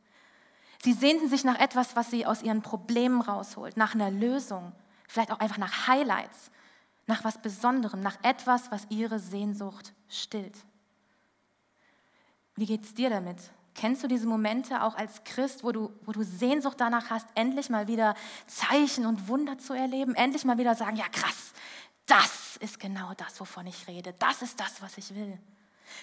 Sie 0.82 0.94
sehnten 0.94 1.28
sich 1.28 1.44
nach 1.44 1.60
etwas, 1.60 1.98
was 1.98 2.10
sie 2.10 2.26
aus 2.26 2.42
ihren 2.42 2.62
Problemen 2.62 3.20
rausholt, 3.20 3.76
nach 3.76 3.96
einer 3.96 4.12
Lösung, 4.12 4.72
vielleicht 5.10 5.32
auch 5.32 5.40
einfach 5.40 5.58
nach 5.58 5.88
Highlights, 5.88 6.52
nach 7.06 7.26
was 7.26 7.42
Besonderem, 7.42 8.00
nach 8.00 8.18
etwas, 8.24 8.72
was 8.72 8.88
ihre 8.90 9.20
Sehnsucht 9.20 9.94
stillt. 10.08 10.56
Wie 12.56 12.66
geht 12.66 12.84
es 12.84 12.94
dir 12.94 13.10
damit? 13.10 13.38
Kennst 13.76 14.04
du 14.04 14.08
diese 14.08 14.28
Momente 14.28 14.84
auch 14.84 14.96
als 14.96 15.24
Christ, 15.24 15.64
wo 15.64 15.72
du, 15.72 15.92
wo 16.06 16.12
du 16.12 16.24
Sehnsucht 16.24 16.80
danach 16.80 17.10
hast, 17.10 17.28
endlich 17.34 17.70
mal 17.70 17.88
wieder 17.88 18.16
Zeichen 18.46 19.06
und 19.06 19.28
Wunder 19.28 19.58
zu 19.58 19.74
erleben? 19.74 20.14
Endlich 20.14 20.46
mal 20.46 20.60
wieder 20.60 20.76
sagen, 20.76 20.96
ja 20.96 21.08
krass, 21.10 21.54
das 22.06 22.58
ist 22.58 22.80
genau 22.80 23.14
das, 23.18 23.40
wovon 23.40 23.66
ich 23.66 23.88
rede. 23.88 24.14
Das 24.20 24.42
ist 24.44 24.60
das, 24.60 24.82
was 24.82 24.98
ich 24.98 25.16
will. 25.16 25.40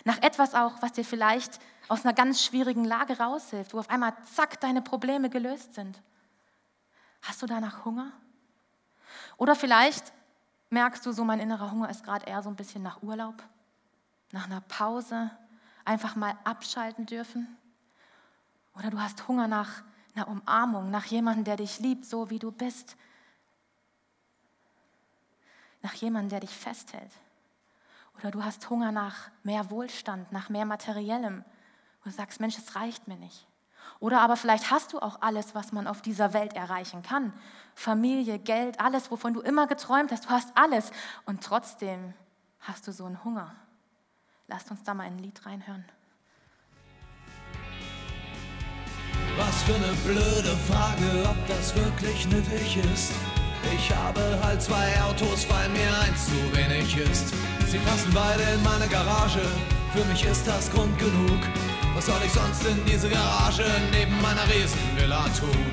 Nach 0.04 0.20
etwas 0.22 0.54
auch, 0.54 0.82
was 0.82 0.92
dir 0.92 1.04
vielleicht 1.04 1.60
aus 1.88 2.04
einer 2.04 2.14
ganz 2.14 2.44
schwierigen 2.44 2.84
Lage 2.84 3.18
raushilft, 3.18 3.74
wo 3.74 3.78
auf 3.78 3.90
einmal 3.90 4.14
zack 4.34 4.60
deine 4.60 4.82
Probleme 4.82 5.30
gelöst 5.30 5.74
sind. 5.74 6.02
Hast 7.22 7.42
du 7.42 7.46
danach 7.46 7.84
Hunger? 7.84 8.12
Oder 9.36 9.54
vielleicht 9.54 10.12
merkst 10.70 11.04
du 11.06 11.12
so, 11.12 11.24
mein 11.24 11.40
innerer 11.40 11.70
Hunger 11.70 11.90
ist 11.90 12.04
gerade 12.04 12.26
eher 12.26 12.42
so 12.42 12.48
ein 12.48 12.56
bisschen 12.56 12.82
nach 12.82 13.02
Urlaub, 13.02 13.42
nach 14.32 14.46
einer 14.46 14.60
Pause, 14.62 15.30
einfach 15.90 16.14
mal 16.14 16.38
abschalten 16.44 17.04
dürfen? 17.04 17.48
Oder 18.76 18.90
du 18.90 19.00
hast 19.00 19.26
Hunger 19.26 19.48
nach 19.48 19.82
einer 20.14 20.28
Umarmung, 20.28 20.90
nach 20.90 21.06
jemandem, 21.06 21.44
der 21.44 21.56
dich 21.56 21.80
liebt, 21.80 22.04
so 22.04 22.30
wie 22.30 22.38
du 22.38 22.52
bist. 22.52 22.96
Nach 25.82 25.94
jemandem, 25.94 26.30
der 26.30 26.40
dich 26.40 26.56
festhält. 26.56 27.10
Oder 28.18 28.30
du 28.30 28.44
hast 28.44 28.70
Hunger 28.70 28.92
nach 28.92 29.30
mehr 29.42 29.68
Wohlstand, 29.70 30.30
nach 30.30 30.48
mehr 30.48 30.64
Materiellem. 30.64 31.38
Und 32.04 32.06
du 32.06 32.10
sagst, 32.10 32.38
Mensch, 32.40 32.56
es 32.56 32.76
reicht 32.76 33.08
mir 33.08 33.16
nicht. 33.16 33.48
Oder 33.98 34.20
aber 34.20 34.36
vielleicht 34.36 34.70
hast 34.70 34.92
du 34.92 35.00
auch 35.00 35.20
alles, 35.22 35.56
was 35.56 35.72
man 35.72 35.88
auf 35.88 36.02
dieser 36.02 36.32
Welt 36.32 36.52
erreichen 36.52 37.02
kann. 37.02 37.32
Familie, 37.74 38.38
Geld, 38.38 38.78
alles, 38.78 39.10
wovon 39.10 39.34
du 39.34 39.40
immer 39.40 39.66
geträumt 39.66 40.12
hast. 40.12 40.26
Du 40.26 40.30
hast 40.30 40.56
alles. 40.56 40.92
Und 41.24 41.42
trotzdem 41.42 42.14
hast 42.60 42.86
du 42.86 42.92
so 42.92 43.06
einen 43.06 43.24
Hunger. 43.24 43.56
Lasst 44.50 44.68
uns 44.68 44.82
da 44.82 44.94
mal 44.94 45.04
ein 45.04 45.18
Lied 45.18 45.40
reinhören. 45.46 45.84
Was 49.36 49.62
für 49.62 49.76
eine 49.76 49.92
blöde 50.04 50.56
Frage, 50.68 51.30
ob 51.30 51.36
das 51.46 51.74
wirklich 51.76 52.26
nötig 52.28 52.78
ist. 52.92 53.12
Ich 53.72 53.94
habe 53.94 54.20
halt 54.42 54.60
zwei 54.60 55.00
Autos, 55.02 55.46
weil 55.48 55.68
mir 55.68 55.88
eins 56.02 56.26
zu 56.26 56.56
wenig 56.56 56.96
ist. 56.96 57.32
Sie 57.68 57.78
passen 57.78 58.10
beide 58.12 58.42
in 58.42 58.62
meine 58.64 58.88
Garage, 58.88 59.46
für 59.94 60.04
mich 60.06 60.24
ist 60.24 60.44
das 60.48 60.68
Grund 60.72 60.98
genug. 60.98 61.40
Was 61.94 62.06
soll 62.06 62.20
ich 62.26 62.32
sonst 62.32 62.66
in 62.66 62.84
diese 62.86 63.08
Garage 63.08 63.64
neben 63.92 64.20
meiner 64.20 64.46
Riesenvilla 64.52 65.26
tun? 65.38 65.64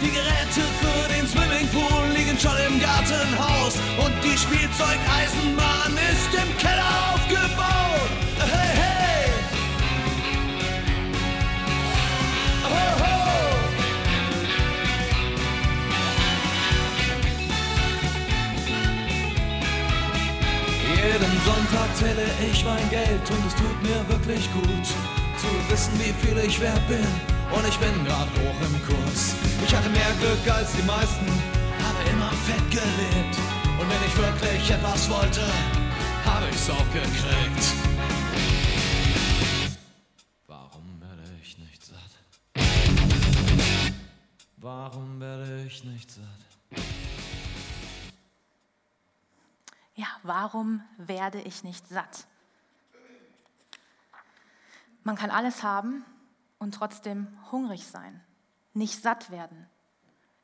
Die 0.00 0.10
Geräte 0.10 0.62
für 0.80 1.08
den 1.12 1.26
Swimmingpool 1.26 2.08
liegen 2.14 2.38
schon 2.38 2.56
im 2.68 2.80
Gartenhaus 2.80 3.74
und 3.98 4.14
die 4.22 4.38
Spielzeugeisenbahn 4.38 5.98
ist 6.12 6.32
im 6.34 6.56
Keller 6.58 7.14
aufgebaut. 7.14 7.81
Sonntag 21.44 21.96
zähle 21.96 22.26
ich 22.50 22.64
mein 22.64 22.88
Geld 22.90 23.30
und 23.30 23.46
es 23.46 23.54
tut 23.54 23.82
mir 23.82 23.98
wirklich 24.08 24.48
gut 24.52 24.86
zu 24.86 25.48
wissen, 25.68 25.92
wie 25.98 26.14
viel 26.24 26.38
ich 26.38 26.60
wert 26.60 26.86
bin 26.86 27.06
und 27.50 27.66
ich 27.66 27.76
bin 27.78 28.04
grad 28.06 28.28
hoch 28.38 28.58
im 28.62 28.76
Kurs. 28.86 29.34
Ich 29.66 29.74
hatte 29.74 29.88
mehr 29.90 30.12
Glück 30.20 30.54
als 30.54 30.72
die 30.72 30.82
meisten, 30.84 31.26
habe 31.82 31.98
immer 32.12 32.30
fett 32.46 32.70
gelebt. 32.70 33.36
Und 33.80 33.88
wenn 33.90 34.02
ich 34.06 34.16
wirklich 34.16 34.70
etwas 34.70 35.10
wollte, 35.10 35.42
habe 36.42 36.50
ich's 36.50 36.70
auch 36.70 36.92
gekriegt. 36.92 37.64
Warum 40.46 41.00
werde 41.00 41.22
ich 41.40 41.58
nicht 41.58 41.84
satt? 41.84 42.10
Warum 44.56 45.20
werde 45.20 45.64
ich 45.64 45.84
nicht 45.84 46.10
satt? 46.10 46.24
Ja, 49.94 50.06
warum 50.22 50.82
werde 50.96 51.40
ich 51.40 51.64
nicht 51.64 51.86
satt? 51.88 52.26
Man 55.04 55.16
kann 55.16 55.30
alles 55.30 55.62
haben 55.62 56.04
und 56.58 56.74
trotzdem 56.74 57.26
hungrig 57.50 57.86
sein, 57.86 58.20
nicht 58.72 59.00
satt 59.00 59.30
werden. 59.30 59.68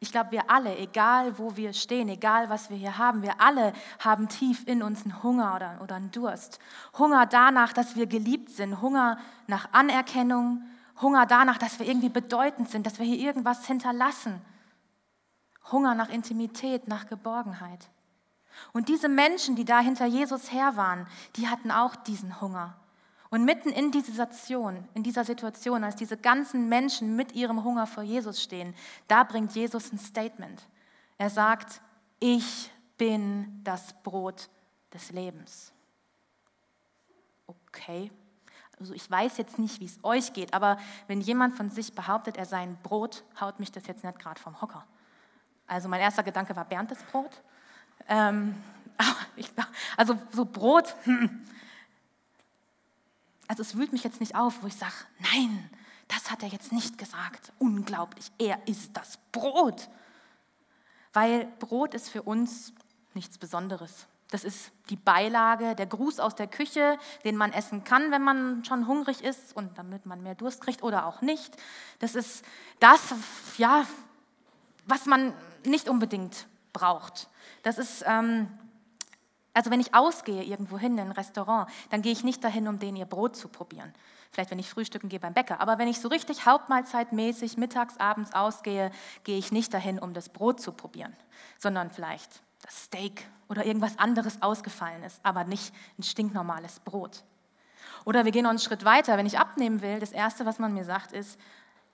Ich 0.00 0.12
glaube, 0.12 0.30
wir 0.30 0.48
alle, 0.48 0.76
egal 0.78 1.38
wo 1.38 1.56
wir 1.56 1.72
stehen, 1.72 2.08
egal 2.08 2.48
was 2.48 2.70
wir 2.70 2.76
hier 2.76 2.98
haben, 2.98 3.22
wir 3.22 3.40
alle 3.40 3.72
haben 3.98 4.28
tief 4.28 4.62
in 4.66 4.82
uns 4.82 5.04
einen 5.04 5.22
Hunger 5.22 5.56
oder, 5.56 5.80
oder 5.82 5.96
einen 5.96 6.12
Durst. 6.12 6.60
Hunger 6.96 7.26
danach, 7.26 7.72
dass 7.72 7.96
wir 7.96 8.06
geliebt 8.06 8.50
sind, 8.50 8.80
Hunger 8.80 9.18
nach 9.48 9.72
Anerkennung, 9.72 10.62
Hunger 11.00 11.26
danach, 11.26 11.58
dass 11.58 11.80
wir 11.80 11.86
irgendwie 11.86 12.10
bedeutend 12.10 12.68
sind, 12.68 12.86
dass 12.86 13.00
wir 13.00 13.06
hier 13.06 13.18
irgendwas 13.18 13.66
hinterlassen. 13.66 14.40
Hunger 15.72 15.94
nach 15.94 16.08
Intimität, 16.08 16.86
nach 16.86 17.06
Geborgenheit. 17.08 17.88
Und 18.72 18.88
diese 18.88 19.08
Menschen, 19.08 19.56
die 19.56 19.64
da 19.64 19.80
hinter 19.80 20.06
Jesus 20.06 20.52
her 20.52 20.76
waren, 20.76 21.06
die 21.36 21.48
hatten 21.48 21.70
auch 21.70 21.96
diesen 21.96 22.40
Hunger. 22.40 22.76
Und 23.30 23.44
mitten 23.44 23.68
in 23.70 23.90
dieser 23.90 24.12
Situation, 24.12 24.88
in 24.94 25.02
dieser 25.02 25.24
Situation, 25.24 25.84
als 25.84 25.96
diese 25.96 26.16
ganzen 26.16 26.68
Menschen 26.68 27.14
mit 27.14 27.32
ihrem 27.32 27.62
Hunger 27.62 27.86
vor 27.86 28.02
Jesus 28.02 28.42
stehen, 28.42 28.74
da 29.06 29.22
bringt 29.24 29.54
Jesus 29.54 29.92
ein 29.92 29.98
Statement. 29.98 30.62
Er 31.18 31.28
sagt, 31.28 31.82
ich 32.20 32.70
bin 32.96 33.60
das 33.64 33.92
Brot 34.02 34.48
des 34.92 35.10
Lebens. 35.12 35.72
Okay, 37.46 38.10
also 38.80 38.94
ich 38.94 39.10
weiß 39.10 39.36
jetzt 39.38 39.58
nicht, 39.58 39.80
wie 39.80 39.86
es 39.86 39.98
euch 40.02 40.32
geht, 40.32 40.54
aber 40.54 40.78
wenn 41.06 41.20
jemand 41.20 41.56
von 41.56 41.70
sich 41.70 41.94
behauptet, 41.94 42.36
er 42.36 42.46
sei 42.46 42.58
ein 42.58 42.78
Brot, 42.82 43.24
haut 43.40 43.58
mich 43.58 43.72
das 43.72 43.86
jetzt 43.86 44.04
nicht 44.04 44.18
gerade 44.18 44.40
vom 44.40 44.60
Hocker. 44.60 44.84
Also 45.66 45.88
mein 45.88 46.00
erster 46.00 46.22
Gedanke 46.22 46.56
war 46.56 46.64
Bernd 46.64 46.90
das 46.90 47.02
Brot. 47.04 47.42
Ähm, 48.08 48.54
also 49.96 50.16
so 50.32 50.44
Brot, 50.44 50.94
hm, 51.04 51.44
also 53.48 53.62
es 53.62 53.76
wühlt 53.76 53.92
mich 53.92 54.04
jetzt 54.04 54.20
nicht 54.20 54.36
auf, 54.36 54.62
wo 54.62 54.66
ich 54.66 54.76
sage, 54.76 54.94
nein, 55.18 55.68
das 56.06 56.30
hat 56.30 56.42
er 56.42 56.48
jetzt 56.48 56.72
nicht 56.72 56.98
gesagt. 56.98 57.52
Unglaublich, 57.58 58.30
er 58.38 58.66
ist 58.66 58.96
das 58.96 59.18
Brot. 59.32 59.88
Weil 61.12 61.46
Brot 61.58 61.94
ist 61.94 62.10
für 62.10 62.22
uns 62.22 62.72
nichts 63.14 63.38
Besonderes. 63.38 64.06
Das 64.30 64.44
ist 64.44 64.70
die 64.90 64.96
Beilage, 64.96 65.74
der 65.74 65.86
Gruß 65.86 66.20
aus 66.20 66.34
der 66.34 66.46
Küche, 66.46 66.98
den 67.24 67.36
man 67.36 67.52
essen 67.52 67.84
kann, 67.84 68.10
wenn 68.10 68.22
man 68.22 68.64
schon 68.64 68.86
hungrig 68.86 69.24
ist 69.24 69.56
und 69.56 69.78
damit 69.78 70.04
man 70.04 70.22
mehr 70.22 70.34
Durst 70.34 70.60
kriegt 70.60 70.82
oder 70.82 71.06
auch 71.06 71.22
nicht. 71.22 71.56
Das 71.98 72.14
ist 72.14 72.44
das, 72.78 73.00
ja, 73.56 73.86
was 74.86 75.06
man 75.06 75.32
nicht 75.64 75.88
unbedingt 75.88 76.46
braucht. 76.74 77.28
Das 77.62 77.78
ist 77.78 78.04
ähm, 78.06 78.48
also 79.58 79.72
wenn 79.72 79.80
ich 79.80 79.92
ausgehe 79.92 80.44
irgendwo 80.44 80.78
hin 80.78 80.92
in 80.92 81.06
ein 81.06 81.10
Restaurant, 81.10 81.68
dann 81.90 82.00
gehe 82.00 82.12
ich 82.12 82.22
nicht 82.22 82.44
dahin, 82.44 82.68
um 82.68 82.78
denen 82.78 82.96
ihr 82.96 83.06
Brot 83.06 83.34
zu 83.34 83.48
probieren. 83.48 83.92
Vielleicht 84.30 84.52
wenn 84.52 84.60
ich 84.60 84.70
frühstücken 84.70 85.08
gehe 85.08 85.18
beim 85.18 85.34
Bäcker. 85.34 85.60
Aber 85.60 85.78
wenn 85.78 85.88
ich 85.88 85.98
so 86.00 86.06
richtig 86.06 86.46
hauptmahlzeitmäßig 86.46 87.56
mittags, 87.56 87.96
abends 87.96 88.32
ausgehe, 88.32 88.92
gehe 89.24 89.36
ich 89.36 89.50
nicht 89.50 89.74
dahin, 89.74 89.98
um 89.98 90.14
das 90.14 90.28
Brot 90.28 90.60
zu 90.60 90.70
probieren, 90.70 91.12
sondern 91.58 91.90
vielleicht 91.90 92.40
das 92.62 92.84
Steak 92.84 93.28
oder 93.48 93.66
irgendwas 93.66 93.98
anderes 93.98 94.42
ausgefallen 94.42 95.02
ist, 95.02 95.18
aber 95.24 95.42
nicht 95.42 95.74
ein 95.98 96.04
stinknormales 96.04 96.78
Brot. 96.78 97.24
Oder 98.04 98.24
wir 98.24 98.30
gehen 98.30 98.44
noch 98.44 98.50
einen 98.50 98.60
Schritt 98.60 98.84
weiter. 98.84 99.16
Wenn 99.16 99.26
ich 99.26 99.40
abnehmen 99.40 99.82
will, 99.82 99.98
das 99.98 100.12
Erste, 100.12 100.46
was 100.46 100.60
man 100.60 100.72
mir 100.72 100.84
sagt, 100.84 101.10
ist, 101.10 101.36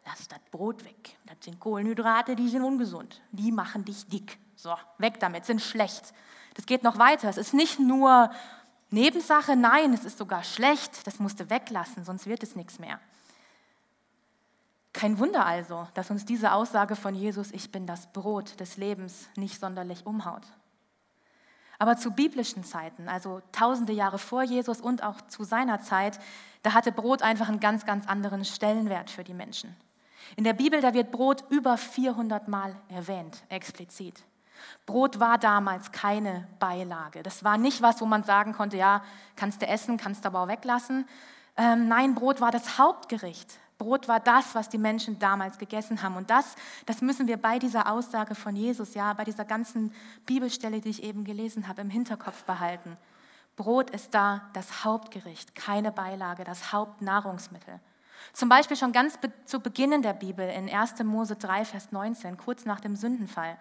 lass 0.04 0.28
das 0.28 0.38
Brot 0.50 0.84
weg. 0.84 1.16
Das 1.24 1.38
sind 1.40 1.60
Kohlenhydrate, 1.60 2.36
die 2.36 2.50
sind 2.50 2.62
ungesund. 2.62 3.22
Die 3.32 3.52
machen 3.52 3.86
dich 3.86 4.06
dick. 4.06 4.38
So, 4.54 4.74
weg 4.98 5.18
damit, 5.18 5.46
sind 5.46 5.62
schlecht. 5.62 6.12
Das 6.54 6.66
geht 6.66 6.82
noch 6.82 6.98
weiter. 6.98 7.28
Es 7.28 7.36
ist 7.36 7.54
nicht 7.54 7.78
nur 7.78 8.30
Nebensache, 8.90 9.56
nein, 9.56 9.92
es 9.92 10.04
ist 10.04 10.18
sogar 10.18 10.44
schlecht. 10.44 11.06
Das 11.06 11.18
musst 11.18 11.40
du 11.40 11.50
weglassen, 11.50 12.04
sonst 12.04 12.26
wird 12.26 12.42
es 12.42 12.56
nichts 12.56 12.78
mehr. 12.78 13.00
Kein 14.92 15.18
Wunder 15.18 15.44
also, 15.44 15.88
dass 15.94 16.10
uns 16.10 16.24
diese 16.24 16.52
Aussage 16.52 16.94
von 16.94 17.16
Jesus, 17.16 17.50
ich 17.50 17.72
bin 17.72 17.86
das 17.86 18.12
Brot 18.12 18.60
des 18.60 18.76
Lebens, 18.76 19.28
nicht 19.36 19.58
sonderlich 19.58 20.06
umhaut. 20.06 20.46
Aber 21.80 21.96
zu 21.96 22.12
biblischen 22.12 22.62
Zeiten, 22.62 23.08
also 23.08 23.42
tausende 23.50 23.92
Jahre 23.92 24.18
vor 24.18 24.44
Jesus 24.44 24.80
und 24.80 25.02
auch 25.02 25.20
zu 25.22 25.42
seiner 25.42 25.80
Zeit, 25.80 26.20
da 26.62 26.72
hatte 26.72 26.92
Brot 26.92 27.22
einfach 27.22 27.48
einen 27.48 27.58
ganz, 27.58 27.84
ganz 27.84 28.06
anderen 28.06 28.44
Stellenwert 28.44 29.10
für 29.10 29.24
die 29.24 29.34
Menschen. 29.34 29.76
In 30.36 30.44
der 30.44 30.52
Bibel, 30.52 30.80
da 30.80 30.94
wird 30.94 31.10
Brot 31.10 31.44
über 31.50 31.76
400 31.76 32.46
Mal 32.46 32.76
erwähnt, 32.88 33.42
explizit. 33.48 34.22
Brot 34.86 35.20
war 35.20 35.38
damals 35.38 35.92
keine 35.92 36.46
Beilage. 36.58 37.22
Das 37.22 37.44
war 37.44 37.58
nicht 37.58 37.82
was, 37.82 38.00
wo 38.00 38.06
man 38.06 38.24
sagen 38.24 38.52
konnte, 38.52 38.76
ja, 38.76 39.02
kannst 39.36 39.62
du 39.62 39.66
essen, 39.66 39.96
kannst 39.96 40.24
du 40.24 40.28
aber 40.28 40.40
auch 40.40 40.48
weglassen. 40.48 41.08
Ähm, 41.56 41.88
nein, 41.88 42.14
Brot 42.14 42.40
war 42.40 42.50
das 42.50 42.78
Hauptgericht. 42.78 43.58
Brot 43.78 44.08
war 44.08 44.20
das, 44.20 44.54
was 44.54 44.68
die 44.68 44.78
Menschen 44.78 45.18
damals 45.18 45.58
gegessen 45.58 46.02
haben. 46.02 46.16
Und 46.16 46.30
das, 46.30 46.54
das 46.86 47.00
müssen 47.00 47.26
wir 47.26 47.36
bei 47.36 47.58
dieser 47.58 47.90
Aussage 47.90 48.34
von 48.34 48.54
Jesus, 48.54 48.94
ja, 48.94 49.12
bei 49.12 49.24
dieser 49.24 49.44
ganzen 49.44 49.92
Bibelstelle, 50.26 50.80
die 50.80 50.90
ich 50.90 51.02
eben 51.02 51.24
gelesen 51.24 51.68
habe, 51.68 51.80
im 51.80 51.90
Hinterkopf 51.90 52.44
behalten. 52.44 52.96
Brot 53.56 53.90
ist 53.90 54.14
da 54.14 54.42
das 54.52 54.84
Hauptgericht, 54.84 55.54
keine 55.54 55.92
Beilage, 55.92 56.44
das 56.44 56.72
Hauptnahrungsmittel. 56.72 57.80
Zum 58.32 58.48
Beispiel 58.48 58.76
schon 58.76 58.92
ganz 58.92 59.18
zu 59.44 59.60
Beginn 59.60 60.02
der 60.02 60.12
Bibel 60.12 60.48
in 60.48 60.68
1. 60.68 61.02
Mose 61.04 61.36
3, 61.36 61.64
Vers 61.64 61.92
19, 61.92 62.36
kurz 62.36 62.64
nach 62.64 62.80
dem 62.80 62.96
Sündenfall. 62.96 63.56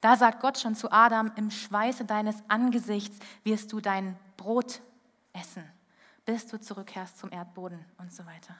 Da 0.00 0.16
sagt 0.16 0.40
Gott 0.40 0.58
schon 0.58 0.74
zu 0.74 0.92
Adam, 0.92 1.32
im 1.36 1.50
Schweiße 1.50 2.04
deines 2.04 2.36
Angesichts 2.48 3.18
wirst 3.44 3.72
du 3.72 3.80
dein 3.80 4.16
Brot 4.36 4.80
essen, 5.32 5.64
bis 6.24 6.46
du 6.46 6.60
zurückkehrst 6.60 7.18
zum 7.18 7.32
Erdboden 7.32 7.84
und 7.98 8.12
so 8.12 8.24
weiter. 8.26 8.54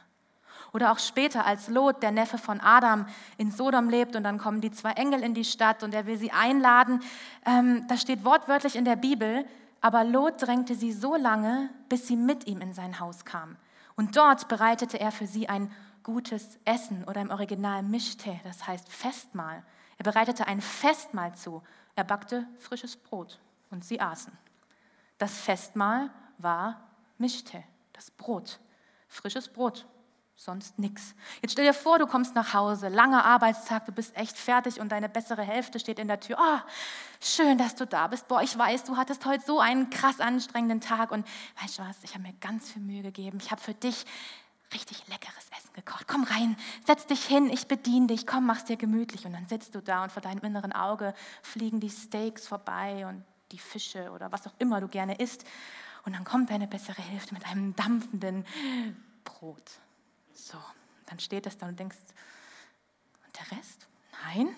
Oder 0.73 0.93
auch 0.93 0.99
später, 0.99 1.47
als 1.47 1.69
Lot, 1.69 2.02
der 2.02 2.11
Neffe 2.11 2.38
von 2.38 2.61
Adam, 2.61 3.07
in 3.37 3.50
Sodom 3.50 3.88
lebt 3.88 4.16
und 4.16 4.25
dann 4.25 4.38
kommen 4.38 4.61
die 4.61 4.71
zwei 4.71 4.93
Engel 4.93 5.23
in 5.23 5.35
die 5.35 5.45
Stadt 5.45 5.83
und 5.83 5.95
er 5.95 6.07
will 6.07 6.19
sie 6.19 6.33
einladen. 6.33 7.00
Ähm, 7.45 7.87
das 7.88 8.00
steht 8.00 8.25
wortwörtlich 8.25 8.76
in 8.76 8.85
der 8.85 8.97
Bibel, 8.97 9.45
aber 9.81 10.05
Lot 10.05 10.43
drängte 10.43 10.75
sie 10.75 10.93
so 10.93 11.14
lange, 11.14 11.71
bis 11.88 12.07
sie 12.07 12.16
mit 12.16 12.47
ihm 12.47 12.61
in 12.61 12.73
sein 12.73 12.99
Haus 13.00 13.25
kam. 13.25 13.57
Und 13.95 14.16
dort 14.16 14.49
bereitete 14.49 14.99
er 14.99 15.12
für 15.12 15.26
sie 15.26 15.49
ein 15.49 15.71
gutes 16.02 16.59
Essen 16.64 17.05
oder 17.05 17.21
im 17.21 17.31
Original 17.31 17.83
Mischte, 17.83 18.38
das 18.45 18.66
heißt 18.66 18.88
Festmahl. 18.88 19.62
Er 19.99 20.05
bereitete 20.05 20.47
ein 20.47 20.61
Festmahl 20.61 21.35
zu. 21.35 21.62
Er 21.95 22.05
backte 22.05 22.47
frisches 22.59 22.97
Brot 22.97 23.38
und 23.71 23.85
sie 23.85 24.00
aßen. 24.00 24.33
Das 25.19 25.38
Festmahl 25.41 26.11
war 26.38 26.81
Mischte, 27.19 27.62
das 27.93 28.11
Brot, 28.11 28.61
frisches 29.09 29.49
Brot 29.49 29.87
sonst 30.37 30.79
nichts. 30.79 31.15
Jetzt 31.41 31.53
stell 31.53 31.65
dir 31.65 31.73
vor, 31.73 31.99
du 31.99 32.07
kommst 32.07 32.35
nach 32.35 32.53
Hause, 32.53 32.88
langer 32.88 33.25
Arbeitstag, 33.25 33.87
du 33.87 33.93
bist 33.93 34.15
echt 34.17 34.37
fertig 34.37 34.79
und 34.81 34.93
deine 34.93 35.09
bessere 35.09 35.43
Hälfte 35.43 35.81
steht 35.81 35.99
in 35.99 36.09
der 36.09 36.21
Tür. 36.21 36.37
Oh, 36.38 36.59
schön, 37.21 37.57
dass 37.57 37.75
du 37.75 37.87
da 37.87 38.07
bist. 38.07 38.29
Boah, 38.29 38.43
ich 38.43 38.57
weiß, 38.57 38.85
du 38.85 38.97
hattest 38.99 39.25
heute 39.25 39.43
so 39.45 39.61
einen 39.61 39.88
krass 39.88 40.21
anstrengenden 40.21 40.83
Tag 40.83 41.11
und 41.11 41.26
weißt 41.62 41.79
du 41.79 41.83
was, 41.83 41.97
ich 42.05 42.12
habe 42.12 42.23
mir 42.23 42.35
ganz 42.35 42.71
viel 42.71 42.83
Mühe 42.83 43.03
gegeben. 43.03 43.38
Ich 43.41 43.50
habe 43.50 43.62
für 43.62 43.75
dich 43.75 44.05
richtig 44.73 45.06
leckeres 45.08 45.46
Essen 45.56 45.73
gekocht. 45.75 46.06
Komm 46.08 46.25
rein, 46.25 46.56
setz 46.87 47.06
dich 47.06 47.25
hin, 47.25 47.50
ich 47.50 47.66
bediene 47.66 48.08
dich, 48.08 48.26
komm, 48.26 48.46
mach's 48.46 48.64
dir 48.64 48.76
gemütlich. 48.76 49.26
Und 49.26 49.32
dann 49.32 49.46
sitzt 49.46 49.75
du 49.75 49.80
da 49.80 50.02
und 50.02 50.12
vor 50.12 50.23
deinem 50.23 50.40
inneren 50.40 50.73
Auge 50.73 51.14
fliegen 51.42 51.80
die 51.80 51.90
Steaks 51.90 52.46
vorbei 52.46 53.06
und 53.06 53.25
die 53.52 53.58
Fische 53.58 54.11
oder 54.11 54.32
was 54.32 54.46
auch 54.46 54.54
immer 54.58 54.80
du 54.80 54.88
gerne 54.88 55.16
isst. 55.16 55.44
Und 56.04 56.14
dann 56.14 56.25
kommt 56.25 56.50
deine 56.50 56.66
bessere 56.66 57.02
Hälfte 57.02 57.35
mit 57.35 57.46
einem 57.46 57.75
dampfenden 57.75 58.44
Brot. 59.25 59.80
So, 60.32 60.58
dann 61.06 61.19
steht 61.19 61.47
es 61.47 61.58
da 61.58 61.67
und 61.67 61.78
denkst, 61.78 61.97
und 63.25 63.36
der 63.36 63.58
Rest? 63.58 63.86
Nein, 64.25 64.49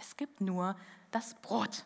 es 0.00 0.16
gibt 0.16 0.40
nur 0.40 0.76
das 1.10 1.34
Brot. 1.34 1.84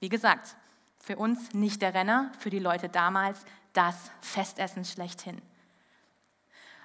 Wie 0.00 0.08
gesagt, 0.08 0.56
für 1.00 1.16
uns 1.16 1.54
nicht 1.54 1.80
der 1.80 1.94
Renner, 1.94 2.30
für 2.38 2.50
die 2.50 2.58
Leute 2.58 2.88
damals 2.88 3.44
das 3.72 4.10
Festessen 4.20 4.84
schlechthin. 4.84 5.40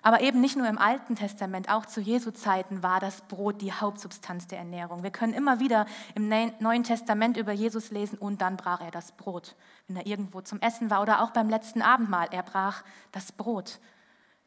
Aber 0.05 0.19
eben 0.19 0.41
nicht 0.41 0.57
nur 0.57 0.67
im 0.67 0.77
Alten 0.77 1.15
Testament, 1.15 1.69
auch 1.69 1.85
zu 1.85 2.01
Jesu 2.01 2.31
Zeiten 2.31 2.83
war 2.83 2.99
das 2.99 3.21
Brot 3.21 3.61
die 3.61 3.71
Hauptsubstanz 3.71 4.47
der 4.47 4.59
Ernährung. 4.59 5.01
Wir 5.01 5.11
können 5.11 5.33
immer 5.33 5.61
wieder 5.61 5.85
im 6.13 6.27
Neuen 6.59 6.83
Testament 6.83 7.37
über 7.37 7.53
Jesus 7.53 7.89
lesen 7.89 8.17
und 8.17 8.41
dann 8.41 8.57
brach 8.57 8.81
er 8.81 8.91
das 8.91 9.13
Brot, 9.13 9.55
wenn 9.87 9.95
er 9.95 10.05
irgendwo 10.05 10.41
zum 10.41 10.59
Essen 10.59 10.89
war 10.89 11.01
oder 11.01 11.23
auch 11.23 11.31
beim 11.31 11.49
letzten 11.49 11.81
Abendmahl, 11.81 12.27
er 12.31 12.43
brach 12.43 12.83
das 13.13 13.31
Brot. 13.31 13.79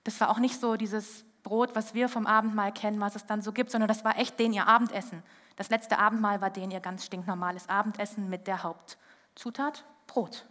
Das 0.05 0.21
war 0.21 0.29
auch 0.29 0.39
nicht 0.39 0.61
so 0.61 0.77
dieses 0.77 1.25
Brot, 1.43 1.75
was 1.75 1.95
wir 1.95 2.11
vom 2.11 2.27
Abendmahl 2.27 2.71
kennen, 2.71 3.01
was 3.01 3.17
es 3.17 3.25
dann 3.25 3.41
so 3.41 3.53
gibt, 3.53 3.71
sondern 3.71 3.89
das 3.89 4.05
war 4.05 4.19
echt 4.19 4.39
den 4.39 4.53
ihr 4.53 4.67
Abendessen. 4.67 5.23
Das 5.57 5.71
letzte 5.71 5.99
Abendmahl 5.99 6.43
war 6.43 6.51
den 6.51 6.71
ihr 6.71 6.81
ganz 6.81 7.07
stinknormales 7.07 7.71
Abendessen 7.71 8.29
mit 8.29 8.47
der 8.47 8.63
Hauptzutat 8.63 9.85
Brot. 10.07 10.45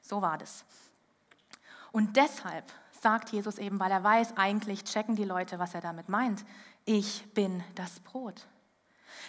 So 0.00 0.22
war 0.22 0.38
das. 0.38 0.64
Und 1.92 2.16
deshalb 2.16 2.64
sagt 3.00 3.30
Jesus 3.30 3.58
eben, 3.58 3.80
weil 3.80 3.90
er 3.90 4.04
weiß, 4.04 4.36
eigentlich 4.36 4.84
checken 4.84 5.16
die 5.16 5.24
Leute, 5.24 5.58
was 5.58 5.74
er 5.74 5.80
damit 5.80 6.08
meint. 6.08 6.44
Ich 6.84 7.24
bin 7.34 7.62
das 7.74 8.00
Brot. 8.00 8.46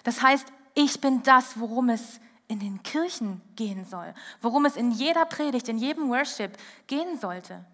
Das 0.04 0.22
heißt, 0.22 0.52
ich 0.74 1.02
bin 1.02 1.24
das, 1.24 1.60
worum 1.60 1.90
es 1.90 2.20
in 2.48 2.60
den 2.60 2.84
Kirchen 2.84 3.42
gehen 3.56 3.86
soll, 3.86 4.14
worum 4.42 4.66
es 4.66 4.76
in 4.76 4.92
jeder 4.92 5.26
Predigt, 5.26 5.70
in 5.70 5.78
jedem 5.78 6.10
Worship 6.10 6.58
gehen 6.88 7.18
sollte 7.20 7.66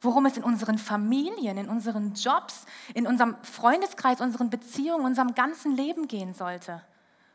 worum 0.00 0.26
es 0.26 0.36
in 0.36 0.44
unseren 0.44 0.78
Familien, 0.78 1.56
in 1.56 1.68
unseren 1.68 2.14
Jobs, 2.14 2.64
in 2.94 3.06
unserem 3.06 3.36
Freundeskreis, 3.42 4.20
unseren 4.20 4.50
Beziehungen, 4.50 5.04
unserem 5.04 5.34
ganzen 5.34 5.74
Leben 5.74 6.08
gehen 6.08 6.34
sollte. 6.34 6.82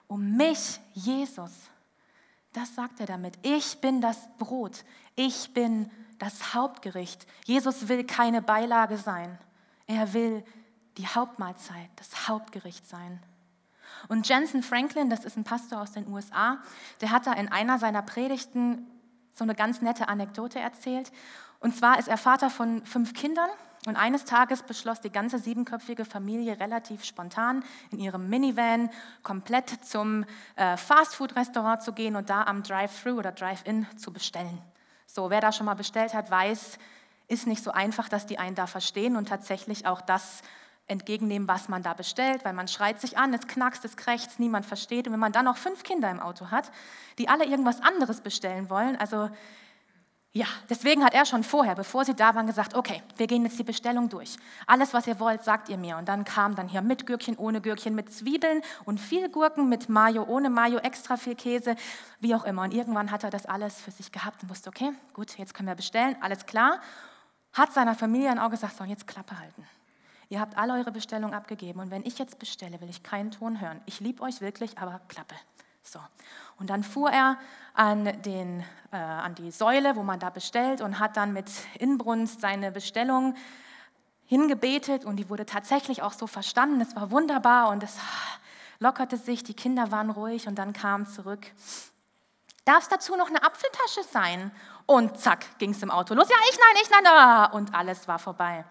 Um 0.07 0.35
mich, 0.37 0.79
Jesus. 0.93 1.51
Das 2.53 2.75
sagt 2.75 2.99
er 2.99 3.05
damit. 3.05 3.33
Ich 3.43 3.79
bin 3.79 4.01
das 4.01 4.17
Brot. 4.37 4.83
Ich 5.15 5.53
bin 5.53 5.89
das 6.21 6.53
Hauptgericht. 6.53 7.25
Jesus 7.45 7.87
will 7.87 8.03
keine 8.03 8.43
Beilage 8.43 8.97
sein. 8.97 9.39
Er 9.87 10.13
will 10.13 10.43
die 10.97 11.07
Hauptmahlzeit, 11.07 11.89
das 11.95 12.27
Hauptgericht 12.27 12.87
sein. 12.87 13.19
Und 14.07 14.29
Jensen 14.29 14.61
Franklin, 14.61 15.09
das 15.09 15.25
ist 15.25 15.35
ein 15.35 15.43
Pastor 15.43 15.81
aus 15.81 15.93
den 15.93 16.07
USA, 16.07 16.59
der 17.01 17.09
hat 17.09 17.25
da 17.25 17.33
in 17.33 17.51
einer 17.51 17.79
seiner 17.79 18.03
Predigten 18.03 18.87
so 19.33 19.43
eine 19.43 19.55
ganz 19.55 19.81
nette 19.81 20.09
Anekdote 20.09 20.59
erzählt. 20.59 21.11
Und 21.59 21.75
zwar 21.75 21.97
ist 21.97 22.07
er 22.07 22.17
Vater 22.17 22.51
von 22.51 22.85
fünf 22.85 23.13
Kindern 23.13 23.49
und 23.87 23.95
eines 23.95 24.23
Tages 24.25 24.61
beschloss 24.61 25.01
die 25.01 25.11
ganze 25.11 25.39
siebenköpfige 25.39 26.05
Familie 26.05 26.59
relativ 26.59 27.03
spontan 27.03 27.63
in 27.89 27.99
ihrem 27.99 28.29
Minivan 28.29 28.91
komplett 29.23 29.69
zum 29.83 30.25
äh, 30.55 30.77
Fastfood-Restaurant 30.77 31.81
zu 31.81 31.93
gehen 31.93 32.15
und 32.15 32.29
da 32.29 32.43
am 32.43 32.61
Drive-Thru 32.61 33.17
oder 33.17 33.31
Drive-In 33.31 33.87
zu 33.97 34.13
bestellen. 34.13 34.61
So, 35.13 35.29
wer 35.29 35.41
da 35.41 35.51
schon 35.51 35.65
mal 35.65 35.73
bestellt 35.73 36.13
hat, 36.13 36.31
weiß, 36.31 36.77
ist 37.27 37.45
nicht 37.45 37.61
so 37.61 37.71
einfach, 37.71 38.07
dass 38.07 38.25
die 38.25 38.39
einen 38.39 38.55
da 38.55 38.65
verstehen 38.65 39.17
und 39.17 39.27
tatsächlich 39.27 39.85
auch 39.85 39.99
das 39.99 40.41
entgegennehmen, 40.87 41.49
was 41.49 41.67
man 41.67 41.83
da 41.83 41.93
bestellt, 41.93 42.45
weil 42.45 42.53
man 42.53 42.69
schreit 42.69 43.01
sich 43.01 43.17
an, 43.17 43.33
es 43.33 43.45
knackst, 43.45 43.83
es 43.83 43.97
krächzt, 43.97 44.39
niemand 44.39 44.65
versteht. 44.65 45.07
Und 45.07 45.13
wenn 45.13 45.19
man 45.19 45.33
dann 45.33 45.45
noch 45.45 45.57
fünf 45.57 45.83
Kinder 45.83 46.09
im 46.09 46.21
Auto 46.21 46.49
hat, 46.49 46.71
die 47.17 47.27
alle 47.27 47.43
irgendwas 47.43 47.81
anderes 47.81 48.21
bestellen 48.21 48.69
wollen, 48.69 48.95
also 48.95 49.29
ja, 50.33 50.45
deswegen 50.69 51.03
hat 51.03 51.13
er 51.13 51.25
schon 51.25 51.43
vorher, 51.43 51.75
bevor 51.75 52.05
sie 52.05 52.13
da 52.13 52.33
waren, 52.35 52.47
gesagt, 52.47 52.73
okay, 52.73 53.03
wir 53.17 53.27
gehen 53.27 53.43
jetzt 53.43 53.59
die 53.59 53.65
Bestellung 53.65 54.07
durch. 54.07 54.37
Alles, 54.65 54.93
was 54.93 55.05
ihr 55.05 55.19
wollt, 55.19 55.43
sagt 55.43 55.67
ihr 55.67 55.77
mir. 55.77 55.97
Und 55.97 56.07
dann 56.07 56.23
kam 56.23 56.55
dann 56.55 56.69
hier 56.69 56.81
mit 56.81 57.05
Gürkchen, 57.05 57.37
ohne 57.37 57.59
Gürkchen, 57.59 57.95
mit 57.95 58.13
Zwiebeln 58.13 58.61
und 58.85 59.01
viel 59.01 59.27
Gurken, 59.27 59.67
mit 59.67 59.89
Mayo, 59.89 60.23
ohne 60.23 60.49
Mayo, 60.49 60.77
extra 60.77 61.17
viel 61.17 61.35
Käse, 61.35 61.75
wie 62.21 62.33
auch 62.33 62.45
immer. 62.45 62.61
Und 62.61 62.73
irgendwann 62.73 63.11
hat 63.11 63.25
er 63.25 63.29
das 63.29 63.45
alles 63.45 63.81
für 63.81 63.91
sich 63.91 64.13
gehabt 64.13 64.41
und 64.41 64.49
wusste, 64.49 64.69
okay, 64.69 64.93
gut, 65.13 65.37
jetzt 65.37 65.53
können 65.53 65.67
wir 65.67 65.75
bestellen, 65.75 66.15
alles 66.21 66.45
klar. 66.45 66.79
Hat 67.51 67.73
seiner 67.73 67.95
Familie 67.95 68.29
dann 68.29 68.39
auch 68.39 68.51
gesagt, 68.51 68.77
so, 68.77 68.85
jetzt 68.85 69.07
Klappe 69.07 69.37
halten. 69.37 69.67
Ihr 70.29 70.39
habt 70.39 70.57
alle 70.57 70.75
eure 70.75 70.93
Bestellungen 70.93 71.35
abgegeben 71.35 71.81
und 71.81 71.91
wenn 71.91 72.05
ich 72.05 72.17
jetzt 72.17 72.39
bestelle, 72.39 72.79
will 72.79 72.89
ich 72.89 73.03
keinen 73.03 73.31
Ton 73.31 73.59
hören. 73.59 73.81
Ich 73.85 73.99
liebe 73.99 74.23
euch 74.23 74.39
wirklich, 74.39 74.77
aber 74.77 75.01
Klappe. 75.09 75.35
So. 75.83 75.99
Und 76.61 76.69
dann 76.69 76.83
fuhr 76.83 77.09
er 77.09 77.39
an, 77.73 78.21
den, 78.21 78.63
äh, 78.91 78.95
an 78.95 79.33
die 79.33 79.49
Säule, 79.49 79.95
wo 79.95 80.03
man 80.03 80.19
da 80.19 80.29
bestellt 80.29 80.79
und 80.81 80.99
hat 80.99 81.17
dann 81.17 81.33
mit 81.33 81.49
Inbrunst 81.79 82.39
seine 82.39 82.71
Bestellung 82.71 83.33
hingebetet 84.27 85.03
und 85.03 85.15
die 85.15 85.27
wurde 85.27 85.47
tatsächlich 85.47 86.03
auch 86.03 86.13
so 86.13 86.27
verstanden. 86.27 86.79
Es 86.79 86.95
war 86.95 87.09
wunderbar 87.09 87.69
und 87.69 87.81
es 87.81 87.97
lockerte 88.77 89.17
sich, 89.17 89.43
die 89.43 89.55
Kinder 89.55 89.91
waren 89.91 90.11
ruhig 90.11 90.47
und 90.47 90.53
dann 90.59 90.71
kam 90.71 91.07
zurück, 91.07 91.47
Darf 92.63 92.83
es 92.83 92.89
dazu 92.89 93.15
noch 93.15 93.29
eine 93.29 93.41
Apfeltasche 93.41 94.03
sein? 94.03 94.51
Und 94.85 95.19
zack, 95.19 95.57
ging 95.57 95.71
es 95.71 95.81
im 95.81 95.89
Auto 95.89 96.13
los. 96.13 96.29
Ja, 96.29 96.35
ich 96.47 96.59
nein, 96.59 96.83
ich 96.83 96.89
nein, 96.91 97.03
da. 97.03 97.45
Und 97.45 97.73
alles 97.73 98.07
war 98.07 98.19
vorbei. 98.19 98.65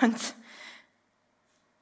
Und 0.00 0.34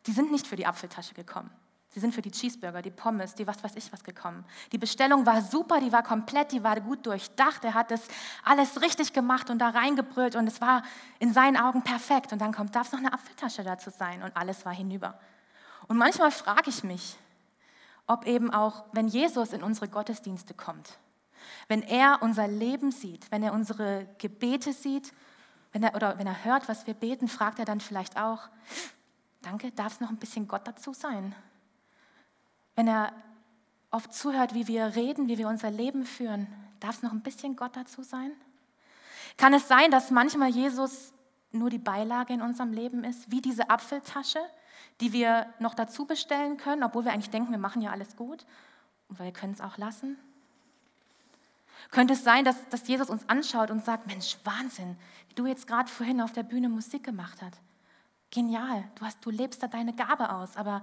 die 0.05 0.13
sind 0.13 0.31
nicht 0.31 0.47
für 0.47 0.57
die 0.57 0.67
Apfeltasche 0.67 1.15
gekommen. 1.15 1.51
Sie 1.93 1.99
sind 1.99 2.15
für 2.15 2.23
die 2.23 2.31
Cheeseburger, 2.31 2.83
die 2.83 2.91
Pommes, 2.93 3.35
die 3.35 3.49
was 3.49 3.65
weiß 3.65 3.75
ich 3.75 3.93
was 3.93 4.05
gekommen. 4.05 4.45
Die 4.71 4.79
Bestellung 4.79 5.27
war 5.27 5.43
super, 5.43 5.81
die 5.81 5.91
war 5.91 6.05
komplett, 6.05 6.53
die 6.53 6.63
war 6.63 6.81
gut 6.81 7.05
durchdacht. 7.05 7.65
Er 7.65 7.75
hat 7.75 7.91
das 7.91 8.03
alles 8.45 8.81
richtig 8.81 9.13
gemacht 9.13 9.51
und 9.51 9.59
da 9.59 9.71
reingebrüllt 9.71 10.37
und 10.37 10.47
es 10.47 10.61
war 10.61 10.85
in 11.19 11.33
seinen 11.33 11.57
Augen 11.57 11.83
perfekt. 11.83 12.33
Und 12.33 12.41
dann 12.41 12.53
kommt, 12.53 12.77
darf 12.77 12.87
es 12.87 12.93
noch 12.93 13.01
eine 13.01 13.13
Apfeltasche 13.13 13.65
dazu 13.65 13.91
sein? 13.91 14.23
Und 14.23 14.37
alles 14.37 14.65
war 14.65 14.73
hinüber. 14.73 15.19
Und 15.89 15.97
manchmal 15.97 16.31
frage 16.31 16.71
ich 16.71 16.85
mich, 16.85 17.17
ob 18.07 18.25
eben 18.25 18.53
auch, 18.53 18.85
wenn 18.93 19.09
Jesus 19.09 19.53
in 19.53 19.65
unsere 19.65 19.89
Gottesdienste 19.89 20.55
kommt, 20.55 20.99
wenn 21.67 21.83
er 21.83 22.23
unser 22.23 22.47
Leben 22.47 22.93
sieht, 22.93 23.29
wenn 23.33 23.43
er 23.43 23.53
unsere 23.53 24.07
Gebete 24.19 24.73
sieht, 24.73 25.13
wenn 25.73 25.83
er, 25.83 25.97
oder 25.97 26.19
wenn 26.19 26.27
er 26.29 26.45
hört, 26.45 26.69
was 26.69 26.87
wir 26.87 26.95
beten, 26.95 27.27
fragt 27.27 27.59
er 27.59 27.65
dann 27.65 27.81
vielleicht 27.81 28.17
auch, 28.17 28.49
danke, 29.43 29.73
darf 29.73 29.95
es 29.95 30.01
noch 30.01 30.11
ein 30.11 30.19
bisschen 30.19 30.47
Gott 30.47 30.69
dazu 30.69 30.93
sein? 30.93 31.35
Wenn 32.81 32.89
er 32.89 33.13
oft 33.91 34.15
zuhört, 34.15 34.55
wie 34.55 34.67
wir 34.67 34.97
reden, 34.97 35.29
wie 35.29 35.37
wir 35.37 35.49
unser 35.49 35.71
Leben 35.71 36.07
führen, 36.07 36.47
darf 36.81 36.97
es 36.97 37.03
noch 37.03 37.13
ein 37.13 37.21
bisschen 37.21 37.55
Gott 37.55 37.77
dazu 37.77 38.03
sein? 38.03 38.33
Kann 39.37 39.53
es 39.53 39.69
sein, 39.69 39.91
dass 39.91 40.11
manchmal 40.11 40.49
Jesus 40.49 41.13
nur 41.53 41.69
die 41.69 41.77
Beilage 41.77 42.33
in 42.33 42.41
unserem 42.41 42.73
Leben 42.73 43.05
ist, 43.05 43.31
wie 43.31 43.43
diese 43.43 43.69
Apfeltasche, 43.69 44.39
die 45.03 45.13
wir 45.13 45.53
noch 45.59 45.75
dazu 45.75 46.07
bestellen 46.07 46.57
können, 46.57 46.83
obwohl 46.83 47.05
wir 47.05 47.13
eigentlich 47.13 47.29
denken, 47.29 47.51
wir 47.51 47.59
machen 47.59 47.83
ja 47.83 47.91
alles 47.91 48.17
gut 48.17 48.47
und 49.09 49.19
wir 49.19 49.31
können 49.31 49.53
es 49.53 49.61
auch 49.61 49.77
lassen? 49.77 50.17
Könnte 51.91 52.15
es 52.15 52.25
sein, 52.25 52.47
dass, 52.47 52.67
dass 52.71 52.89
Jesus 52.89 53.11
uns 53.11 53.29
anschaut 53.29 53.71
und 53.71 53.85
sagt, 53.85 54.07
Mensch, 54.07 54.39
Wahnsinn, 54.45 54.97
wie 55.29 55.35
du 55.35 55.45
jetzt 55.45 55.67
gerade 55.67 55.91
vorhin 55.91 56.23
auf 56.23 56.33
der 56.33 56.45
Bühne 56.45 56.71
Musik 56.71 57.05
gemacht 57.05 57.43
hast. 57.43 57.61
Genial, 58.31 58.85
du, 58.95 59.05
hast, 59.05 59.23
du 59.23 59.29
lebst 59.29 59.63
da 59.63 59.67
deine 59.67 59.93
Gabe 59.93 60.31
aus, 60.31 60.57
aber 60.57 60.81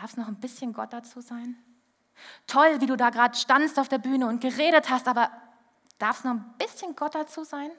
Darf 0.00 0.12
es 0.12 0.16
noch 0.16 0.28
ein 0.28 0.36
bisschen 0.36 0.72
Gott 0.72 0.94
dazu 0.94 1.20
sein? 1.20 1.56
Toll, 2.46 2.80
wie 2.80 2.86
du 2.86 2.96
da 2.96 3.10
gerade 3.10 3.36
standst 3.36 3.78
auf 3.78 3.88
der 3.88 3.98
Bühne 3.98 4.28
und 4.28 4.40
geredet 4.40 4.88
hast, 4.88 5.06
aber 5.06 5.30
darf 5.98 6.18
es 6.18 6.24
noch 6.24 6.32
ein 6.32 6.54
bisschen 6.56 6.96
Gott 6.96 7.14
dazu 7.14 7.44
sein? 7.44 7.70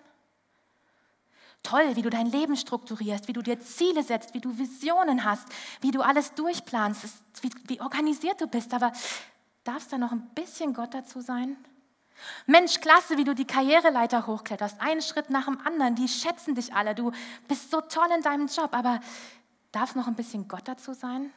Toll, 1.64 1.96
wie 1.96 2.04
du 2.04 2.12
dein 2.12 2.28
Leben 2.28 2.56
strukturierst, 2.56 3.28
wie 3.28 3.34
du 3.34 3.42
dir 3.42 3.60
Ziele 3.60 4.04
setzt, 4.04 4.36
wie 4.36 4.40
du 4.40 4.56
Visionen 4.56 5.26
hast, 5.26 5.48
wie 5.82 5.90
du 5.90 6.02
alles 6.02 6.34
durchplanst, 6.34 7.06
wie, 7.42 7.52
wie 7.66 7.82
organisiert 7.82 8.40
du 8.40 8.46
bist, 8.46 8.72
aber 8.74 8.92
darf 9.64 9.78
es 9.78 9.88
da 9.88 9.98
noch 9.98 10.12
ein 10.12 10.30
bisschen 10.36 10.76
Gott 10.76 10.94
dazu 10.94 11.22
sein? 11.22 11.58
Mensch, 12.46 12.82
klasse, 12.82 13.18
wie 13.18 13.24
du 13.24 13.34
die 13.34 13.46
Karriereleiter 13.46 14.28
hochkletterst, 14.28 14.80
einen 14.80 15.02
Schritt 15.02 15.32
nach 15.32 15.46
dem 15.46 15.60
anderen, 15.66 15.96
die 15.96 16.08
schätzen 16.08 16.54
dich 16.54 16.74
alle, 16.74 16.94
du 16.94 17.12
bist 17.48 17.72
so 17.72 17.82
toll 17.82 18.10
in 18.16 18.22
deinem 18.22 18.46
Job, 18.46 18.76
aber 18.76 19.00
darf 19.72 19.96
noch 19.96 20.06
ein 20.06 20.16
bisschen 20.16 20.48
Gott 20.48 20.68
dazu 20.68 20.94
sein? 20.94 21.34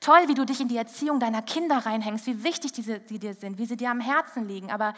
Toll, 0.00 0.28
wie 0.28 0.34
du 0.34 0.44
dich 0.44 0.60
in 0.60 0.68
die 0.68 0.76
Erziehung 0.76 1.20
deiner 1.20 1.42
Kinder 1.42 1.78
reinhängst, 1.78 2.26
wie 2.26 2.44
wichtig 2.44 2.72
diese, 2.72 3.00
die 3.00 3.18
dir 3.18 3.34
sind, 3.34 3.58
wie 3.58 3.66
sie 3.66 3.76
dir 3.76 3.90
am 3.90 4.00
Herzen 4.00 4.46
liegen. 4.46 4.70
Aber 4.70 4.94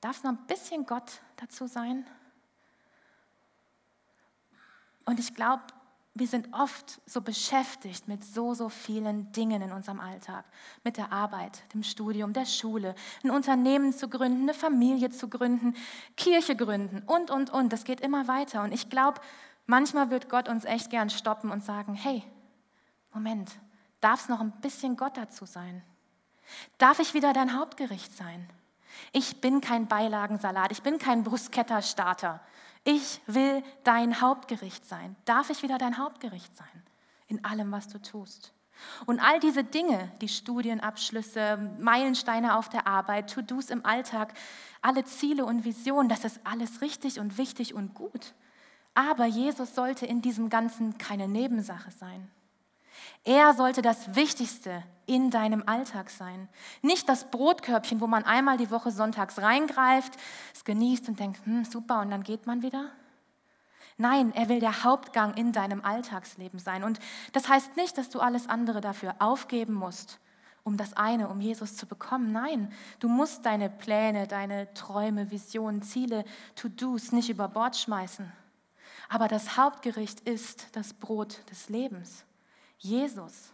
darf 0.00 0.18
es 0.18 0.22
noch 0.22 0.32
ein 0.32 0.46
bisschen 0.46 0.86
Gott 0.86 1.20
dazu 1.36 1.66
sein? 1.66 2.06
Und 5.04 5.18
ich 5.18 5.34
glaube, 5.34 5.62
wir 6.14 6.26
sind 6.26 6.52
oft 6.52 7.00
so 7.06 7.22
beschäftigt 7.22 8.06
mit 8.06 8.22
so, 8.22 8.52
so 8.52 8.68
vielen 8.68 9.32
Dingen 9.32 9.62
in 9.62 9.72
unserem 9.72 9.98
Alltag. 9.98 10.44
Mit 10.84 10.98
der 10.98 11.10
Arbeit, 11.10 11.62
dem 11.72 11.82
Studium, 11.82 12.34
der 12.34 12.44
Schule, 12.44 12.94
ein 13.24 13.30
Unternehmen 13.30 13.94
zu 13.94 14.08
gründen, 14.08 14.42
eine 14.42 14.54
Familie 14.54 15.08
zu 15.10 15.28
gründen, 15.28 15.74
Kirche 16.16 16.54
gründen 16.54 17.02
und, 17.06 17.30
und, 17.30 17.50
und. 17.50 17.72
Das 17.72 17.84
geht 17.84 18.00
immer 18.00 18.28
weiter. 18.28 18.62
Und 18.62 18.72
ich 18.72 18.90
glaube, 18.90 19.20
manchmal 19.66 20.10
wird 20.10 20.28
Gott 20.28 20.50
uns 20.50 20.66
echt 20.66 20.90
gern 20.90 21.08
stoppen 21.08 21.50
und 21.50 21.64
sagen, 21.64 21.94
hey, 21.94 22.22
Moment, 23.14 23.50
Darf 24.02 24.22
es 24.22 24.28
noch 24.28 24.40
ein 24.40 24.52
bisschen 24.60 24.96
Gott 24.96 25.16
dazu 25.16 25.46
sein? 25.46 25.82
Darf 26.76 26.98
ich 26.98 27.14
wieder 27.14 27.32
dein 27.32 27.56
Hauptgericht 27.56 28.14
sein? 28.14 28.50
Ich 29.12 29.40
bin 29.40 29.60
kein 29.60 29.86
Beilagensalat, 29.86 30.72
ich 30.72 30.82
bin 30.82 30.98
kein 30.98 31.22
Bruschetta-Starter. 31.22 32.40
Ich 32.84 33.20
will 33.26 33.62
dein 33.84 34.20
Hauptgericht 34.20 34.84
sein. 34.84 35.14
Darf 35.24 35.50
ich 35.50 35.62
wieder 35.62 35.78
dein 35.78 35.98
Hauptgericht 35.98 36.54
sein? 36.56 36.82
In 37.28 37.44
allem, 37.44 37.70
was 37.70 37.88
du 37.88 38.02
tust. 38.02 38.52
Und 39.06 39.20
all 39.20 39.38
diese 39.38 39.62
Dinge, 39.62 40.10
die 40.20 40.28
Studienabschlüsse, 40.28 41.56
Meilensteine 41.78 42.56
auf 42.56 42.68
der 42.68 42.88
Arbeit, 42.88 43.32
To-Dos 43.32 43.70
im 43.70 43.86
Alltag, 43.86 44.34
alle 44.80 45.04
Ziele 45.04 45.44
und 45.44 45.64
Visionen, 45.64 46.08
das 46.08 46.24
ist 46.24 46.40
alles 46.42 46.80
richtig 46.80 47.20
und 47.20 47.38
wichtig 47.38 47.72
und 47.72 47.94
gut. 47.94 48.34
Aber 48.94 49.26
Jesus 49.26 49.76
sollte 49.76 50.04
in 50.06 50.20
diesem 50.20 50.48
Ganzen 50.48 50.98
keine 50.98 51.28
Nebensache 51.28 51.92
sein. 51.92 52.28
Er 53.24 53.54
sollte 53.54 53.82
das 53.82 54.14
Wichtigste 54.14 54.82
in 55.06 55.30
deinem 55.30 55.62
Alltag 55.66 56.10
sein. 56.10 56.48
Nicht 56.80 57.08
das 57.08 57.30
Brotkörbchen, 57.30 58.00
wo 58.00 58.06
man 58.06 58.24
einmal 58.24 58.56
die 58.56 58.70
Woche 58.70 58.90
sonntags 58.90 59.40
reingreift, 59.40 60.14
es 60.54 60.64
genießt 60.64 61.08
und 61.08 61.20
denkt, 61.20 61.44
hm, 61.44 61.64
super, 61.64 62.00
und 62.00 62.10
dann 62.10 62.22
geht 62.22 62.46
man 62.46 62.62
wieder. 62.62 62.90
Nein, 63.98 64.32
er 64.34 64.48
will 64.48 64.60
der 64.60 64.84
Hauptgang 64.84 65.34
in 65.34 65.52
deinem 65.52 65.84
Alltagsleben 65.84 66.58
sein. 66.58 66.82
Und 66.82 66.98
das 67.32 67.48
heißt 67.48 67.76
nicht, 67.76 67.98
dass 67.98 68.08
du 68.08 68.20
alles 68.20 68.48
andere 68.48 68.80
dafür 68.80 69.14
aufgeben 69.18 69.74
musst, 69.74 70.18
um 70.64 70.76
das 70.76 70.94
eine, 70.94 71.28
um 71.28 71.40
Jesus 71.40 71.76
zu 71.76 71.86
bekommen. 71.86 72.32
Nein, 72.32 72.72
du 73.00 73.08
musst 73.08 73.44
deine 73.44 73.68
Pläne, 73.68 74.26
deine 74.26 74.72
Träume, 74.74 75.30
Visionen, 75.30 75.82
Ziele, 75.82 76.24
To-Dos 76.56 77.12
nicht 77.12 77.28
über 77.28 77.48
Bord 77.48 77.76
schmeißen. 77.76 78.32
Aber 79.08 79.28
das 79.28 79.56
Hauptgericht 79.56 80.20
ist 80.20 80.68
das 80.72 80.94
Brot 80.94 81.42
des 81.50 81.68
Lebens. 81.68 82.24
Jesus. 82.82 83.52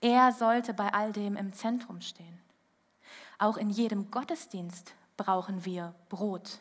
Er 0.00 0.32
sollte 0.32 0.72
bei 0.72 0.92
all 0.94 1.12
dem 1.12 1.36
im 1.36 1.52
Zentrum 1.52 2.00
stehen. 2.00 2.38
Auch 3.38 3.56
in 3.56 3.70
jedem 3.70 4.10
Gottesdienst 4.10 4.94
brauchen 5.16 5.64
wir 5.64 5.94
Brot. 6.08 6.60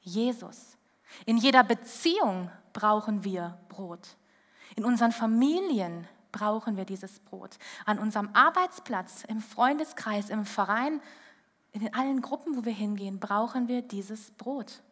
Jesus. 0.00 0.76
In 1.24 1.36
jeder 1.36 1.64
Beziehung 1.64 2.50
brauchen 2.72 3.24
wir 3.24 3.58
Brot. 3.68 4.16
In 4.76 4.84
unseren 4.84 5.12
Familien 5.12 6.06
brauchen 6.32 6.76
wir 6.76 6.84
dieses 6.84 7.18
Brot. 7.20 7.56
An 7.86 7.98
unserem 7.98 8.28
Arbeitsplatz, 8.34 9.24
im 9.24 9.40
Freundeskreis, 9.40 10.28
im 10.28 10.44
Verein, 10.44 11.00
in 11.72 11.94
allen 11.94 12.20
Gruppen, 12.20 12.56
wo 12.56 12.64
wir 12.64 12.72
hingehen, 12.72 13.18
brauchen 13.18 13.68
wir 13.68 13.82
dieses 13.82 14.30
Brot. 14.32 14.82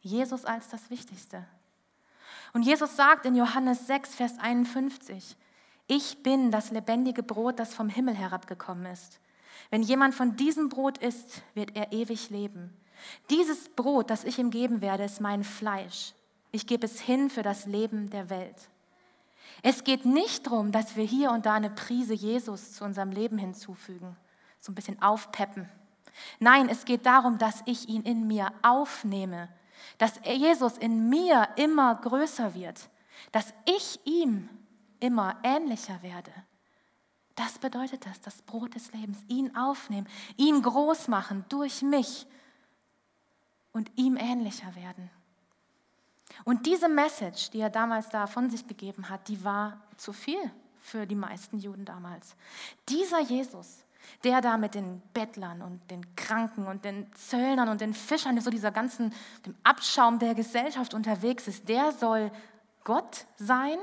Jesus 0.00 0.44
als 0.44 0.68
das 0.68 0.90
Wichtigste. 0.90 1.44
Und 2.52 2.62
Jesus 2.62 2.96
sagt 2.96 3.26
in 3.26 3.34
Johannes 3.34 3.86
6, 3.86 4.14
Vers 4.14 4.38
51, 4.38 5.36
ich 5.86 6.22
bin 6.22 6.50
das 6.50 6.70
lebendige 6.70 7.22
Brot, 7.22 7.58
das 7.58 7.74
vom 7.74 7.88
Himmel 7.88 8.14
herabgekommen 8.14 8.86
ist. 8.86 9.20
Wenn 9.70 9.82
jemand 9.82 10.14
von 10.14 10.36
diesem 10.36 10.68
Brot 10.68 10.98
isst, 10.98 11.42
wird 11.54 11.76
er 11.76 11.92
ewig 11.92 12.30
leben. 12.30 12.76
Dieses 13.30 13.68
Brot, 13.70 14.10
das 14.10 14.24
ich 14.24 14.38
ihm 14.38 14.50
geben 14.50 14.80
werde, 14.80 15.04
ist 15.04 15.20
mein 15.20 15.44
Fleisch. 15.44 16.14
Ich 16.50 16.66
gebe 16.66 16.86
es 16.86 17.00
hin 17.00 17.30
für 17.30 17.42
das 17.42 17.66
Leben 17.66 18.10
der 18.10 18.30
Welt. 18.30 18.68
Es 19.62 19.84
geht 19.84 20.04
nicht 20.04 20.46
darum, 20.46 20.72
dass 20.72 20.96
wir 20.96 21.04
hier 21.04 21.30
und 21.30 21.46
da 21.46 21.54
eine 21.54 21.70
Prise 21.70 22.14
Jesus 22.14 22.72
zu 22.72 22.84
unserem 22.84 23.10
Leben 23.10 23.38
hinzufügen, 23.38 24.16
so 24.58 24.72
ein 24.72 24.74
bisschen 24.74 25.00
aufpeppen. 25.00 25.68
Nein, 26.38 26.68
es 26.68 26.84
geht 26.84 27.06
darum, 27.06 27.38
dass 27.38 27.62
ich 27.66 27.88
ihn 27.88 28.02
in 28.02 28.26
mir 28.26 28.52
aufnehme, 28.62 29.48
dass 29.98 30.20
Jesus 30.24 30.78
in 30.78 31.08
mir 31.08 31.48
immer 31.56 31.94
größer 31.94 32.54
wird, 32.54 32.88
dass 33.30 33.54
ich 33.64 34.00
ihm 34.04 34.48
immer 35.02 35.36
ähnlicher 35.42 36.00
werde. 36.02 36.32
Das 37.34 37.58
bedeutet 37.58 38.06
das, 38.06 38.20
das 38.20 38.42
Brot 38.42 38.74
des 38.74 38.92
Lebens, 38.92 39.18
ihn 39.28 39.56
aufnehmen, 39.56 40.06
ihn 40.36 40.62
groß 40.62 41.08
machen 41.08 41.44
durch 41.48 41.82
mich 41.82 42.26
und 43.72 43.90
ihm 43.96 44.16
ähnlicher 44.16 44.74
werden. 44.76 45.10
Und 46.44 46.66
diese 46.66 46.88
Message, 46.88 47.50
die 47.50 47.60
er 47.60 47.70
damals 47.70 48.08
da 48.10 48.26
von 48.26 48.50
sich 48.50 48.66
gegeben 48.66 49.08
hat, 49.08 49.28
die 49.28 49.44
war 49.44 49.80
zu 49.96 50.12
viel 50.12 50.38
für 50.80 51.06
die 51.06 51.14
meisten 51.14 51.58
Juden 51.58 51.84
damals. 51.84 52.36
Dieser 52.88 53.20
Jesus, 53.20 53.84
der 54.24 54.40
da 54.40 54.56
mit 54.56 54.74
den 54.74 55.00
Bettlern 55.14 55.62
und 55.62 55.90
den 55.90 56.14
Kranken 56.16 56.66
und 56.66 56.84
den 56.84 57.12
Zöllnern 57.14 57.68
und 57.68 57.80
den 57.80 57.94
Fischern, 57.94 58.40
so 58.40 58.50
dieser 58.50 58.72
ganzen 58.72 59.12
dem 59.46 59.54
Abschaum 59.62 60.18
der 60.18 60.34
Gesellschaft 60.34 60.94
unterwegs 60.94 61.48
ist, 61.48 61.68
der 61.68 61.92
soll 61.92 62.30
Gott 62.84 63.26
sein 63.36 63.78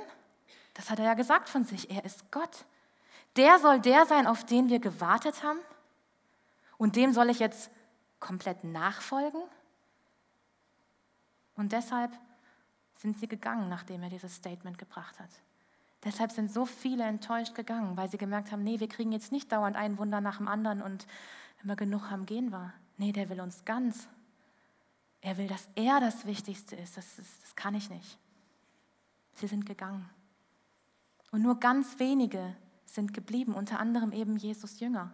das 0.79 0.89
hat 0.89 0.99
er 0.99 1.05
ja 1.05 1.13
gesagt 1.13 1.49
von 1.49 1.65
sich. 1.65 1.91
Er 1.91 2.05
ist 2.05 2.31
Gott. 2.31 2.63
Der 3.35 3.59
soll 3.59 3.81
der 3.81 4.05
sein, 4.05 4.25
auf 4.25 4.45
den 4.45 4.69
wir 4.69 4.79
gewartet 4.79 5.43
haben. 5.43 5.59
Und 6.77 6.95
dem 6.95 7.11
soll 7.11 7.29
ich 7.29 7.39
jetzt 7.39 7.69
komplett 8.21 8.63
nachfolgen. 8.63 9.41
Und 11.57 11.73
deshalb 11.73 12.17
sind 12.95 13.19
sie 13.19 13.27
gegangen, 13.27 13.67
nachdem 13.67 14.03
er 14.03 14.09
dieses 14.09 14.33
Statement 14.33 14.77
gebracht 14.77 15.19
hat. 15.19 15.29
Deshalb 16.05 16.31
sind 16.31 16.49
so 16.49 16.65
viele 16.65 17.03
enttäuscht 17.03 17.55
gegangen, 17.55 17.97
weil 17.97 18.09
sie 18.09 18.17
gemerkt 18.17 18.53
haben, 18.53 18.63
nee, 18.63 18.79
wir 18.79 18.87
kriegen 18.87 19.11
jetzt 19.11 19.33
nicht 19.33 19.51
dauernd 19.51 19.75
ein 19.75 19.97
Wunder 19.97 20.21
nach 20.21 20.37
dem 20.37 20.47
anderen 20.47 20.81
und 20.81 21.07
wenn 21.59 21.67
wir 21.67 21.75
genug 21.75 22.09
haben, 22.09 22.25
gehen 22.25 22.53
wir. 22.53 22.73
Nee, 22.95 23.11
der 23.11 23.27
will 23.27 23.41
uns 23.41 23.65
ganz. 23.65 24.07
Er 25.19 25.37
will, 25.37 25.47
dass 25.47 25.67
er 25.75 25.99
das 25.99 26.25
Wichtigste 26.25 26.77
ist. 26.77 26.95
Das, 26.95 27.17
das, 27.17 27.41
das 27.41 27.55
kann 27.57 27.75
ich 27.75 27.89
nicht. 27.89 28.17
Sie 29.33 29.47
sind 29.47 29.65
gegangen. 29.65 30.09
Und 31.31 31.41
nur 31.41 31.59
ganz 31.59 31.99
wenige 31.99 32.55
sind 32.85 33.13
geblieben, 33.13 33.53
unter 33.53 33.79
anderem 33.79 34.11
eben 34.11 34.37
Jesus 34.37 34.79
Jünger. 34.79 35.11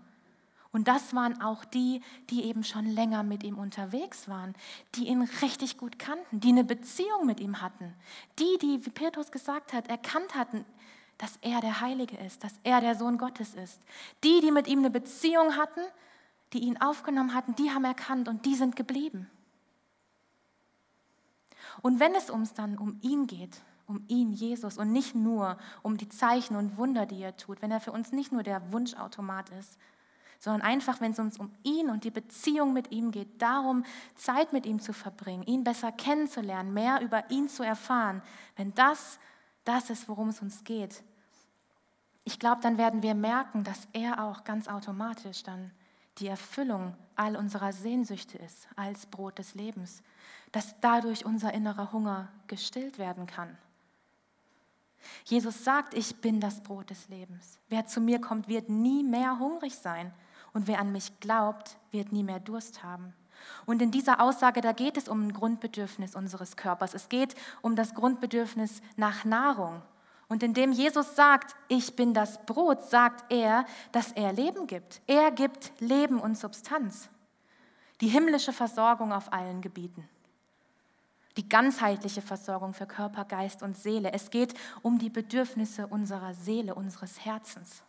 Und 0.71 0.89
das 0.89 1.13
waren 1.13 1.41
auch 1.41 1.63
die, 1.63 2.01
die 2.29 2.43
eben 2.43 2.63
schon 2.65 2.85
länger 2.85 3.23
mit 3.23 3.43
ihm 3.43 3.57
unterwegs 3.57 4.27
waren, 4.27 4.53
die 4.95 5.07
ihn 5.07 5.21
richtig 5.41 5.77
gut 5.77 5.97
kannten, 5.97 6.41
die 6.41 6.49
eine 6.49 6.65
Beziehung 6.65 7.25
mit 7.25 7.39
ihm 7.39 7.61
hatten. 7.61 7.93
Die, 8.39 8.57
die, 8.61 8.85
wie 8.85 8.89
Petrus 8.89 9.31
gesagt 9.31 9.71
hat, 9.71 9.87
erkannt 9.87 10.35
hatten, 10.35 10.65
dass 11.17 11.37
er 11.41 11.61
der 11.61 11.79
Heilige 11.79 12.17
ist, 12.17 12.43
dass 12.43 12.59
er 12.63 12.81
der 12.81 12.95
Sohn 12.95 13.17
Gottes 13.17 13.53
ist. 13.53 13.81
Die, 14.25 14.41
die 14.41 14.51
mit 14.51 14.67
ihm 14.67 14.79
eine 14.79 14.89
Beziehung 14.89 15.55
hatten, 15.55 15.79
die 16.51 16.59
ihn 16.59 16.81
aufgenommen 16.81 17.33
hatten, 17.33 17.55
die 17.55 17.71
haben 17.71 17.85
erkannt 17.85 18.27
und 18.27 18.45
die 18.45 18.55
sind 18.55 18.75
geblieben. 18.75 19.29
Und 21.81 21.99
wenn 21.99 22.15
es 22.15 22.29
uns 22.29 22.53
dann 22.53 22.77
um 22.77 22.99
ihn 23.01 23.27
geht, 23.27 23.61
um 23.87 24.03
ihn, 24.07 24.31
Jesus, 24.31 24.77
und 24.77 24.91
nicht 24.91 25.15
nur 25.15 25.57
um 25.81 25.97
die 25.97 26.09
Zeichen 26.09 26.55
und 26.55 26.77
Wunder, 26.77 27.05
die 27.05 27.21
er 27.21 27.37
tut, 27.37 27.61
wenn 27.61 27.71
er 27.71 27.79
für 27.79 27.91
uns 27.91 28.11
nicht 28.11 28.31
nur 28.31 28.43
der 28.43 28.71
Wunschautomat 28.71 29.49
ist, 29.51 29.77
sondern 30.39 30.61
einfach, 30.61 31.01
wenn 31.01 31.11
es 31.11 31.19
uns 31.19 31.39
um 31.39 31.51
ihn 31.63 31.89
und 31.89 32.03
die 32.03 32.11
Beziehung 32.11 32.73
mit 32.73 32.91
ihm 32.91 33.11
geht, 33.11 33.41
darum, 33.41 33.83
Zeit 34.15 34.53
mit 34.53 34.65
ihm 34.65 34.79
zu 34.79 34.93
verbringen, 34.93 35.43
ihn 35.43 35.63
besser 35.63 35.91
kennenzulernen, 35.91 36.73
mehr 36.73 37.01
über 37.01 37.29
ihn 37.31 37.47
zu 37.47 37.63
erfahren, 37.63 38.21
wenn 38.55 38.73
das 38.73 39.19
das 39.63 39.89
ist, 39.89 40.07
worum 40.07 40.29
es 40.29 40.41
uns 40.41 40.63
geht, 40.63 41.03
ich 42.23 42.39
glaube, 42.39 42.61
dann 42.61 42.77
werden 42.77 43.03
wir 43.03 43.13
merken, 43.13 43.63
dass 43.63 43.87
er 43.93 44.23
auch 44.23 44.43
ganz 44.43 44.67
automatisch 44.67 45.43
dann 45.43 45.71
die 46.17 46.27
Erfüllung 46.27 46.95
all 47.15 47.35
unserer 47.35 47.71
Sehnsüchte 47.71 48.37
ist 48.37 48.67
als 48.75 49.05
Brot 49.05 49.37
des 49.37 49.53
Lebens, 49.53 50.01
dass 50.51 50.79
dadurch 50.79 51.25
unser 51.25 51.53
innerer 51.53 51.91
Hunger 51.91 52.29
gestillt 52.47 52.97
werden 52.97 53.27
kann. 53.27 53.57
Jesus 55.23 55.63
sagt, 55.63 55.93
ich 55.93 56.15
bin 56.17 56.39
das 56.39 56.61
Brot 56.61 56.89
des 56.89 57.09
Lebens. 57.09 57.59
Wer 57.69 57.85
zu 57.85 58.01
mir 58.01 58.19
kommt, 58.19 58.47
wird 58.47 58.69
nie 58.69 59.03
mehr 59.03 59.39
hungrig 59.39 59.75
sein. 59.75 60.13
Und 60.53 60.67
wer 60.67 60.79
an 60.79 60.91
mich 60.91 61.19
glaubt, 61.19 61.77
wird 61.91 62.11
nie 62.11 62.23
mehr 62.23 62.39
Durst 62.39 62.83
haben. 62.83 63.13
Und 63.65 63.81
in 63.81 63.91
dieser 63.91 64.21
Aussage, 64.21 64.61
da 64.61 64.71
geht 64.71 64.97
es 64.97 65.07
um 65.07 65.27
ein 65.27 65.33
Grundbedürfnis 65.33 66.15
unseres 66.15 66.55
Körpers. 66.55 66.93
Es 66.93 67.09
geht 67.09 67.35
um 67.61 67.75
das 67.75 67.93
Grundbedürfnis 67.93 68.81
nach 68.95 69.25
Nahrung. 69.25 69.81
Und 70.27 70.41
indem 70.41 70.71
Jesus 70.71 71.15
sagt, 71.15 71.55
ich 71.67 71.95
bin 71.95 72.13
das 72.13 72.45
Brot, 72.45 72.81
sagt 72.83 73.31
er, 73.31 73.65
dass 73.91 74.11
er 74.11 74.33
Leben 74.33 74.65
gibt. 74.65 75.01
Er 75.07 75.31
gibt 75.31 75.71
Leben 75.79 76.19
und 76.19 76.37
Substanz. 76.37 77.09
Die 78.01 78.07
himmlische 78.07 78.53
Versorgung 78.53 79.13
auf 79.13 79.31
allen 79.31 79.61
Gebieten. 79.61 80.07
Die 81.37 81.49
ganzheitliche 81.49 82.21
Versorgung 82.21 82.73
für 82.73 82.85
Körper, 82.85 83.25
Geist 83.25 83.61
und 83.61 83.77
Seele. 83.77 84.13
Es 84.13 84.29
geht 84.29 84.53
um 84.81 84.99
die 84.99 85.09
Bedürfnisse 85.09 85.87
unserer 85.87 86.33
Seele, 86.33 86.75
unseres 86.75 87.25
Herzens. 87.25 87.83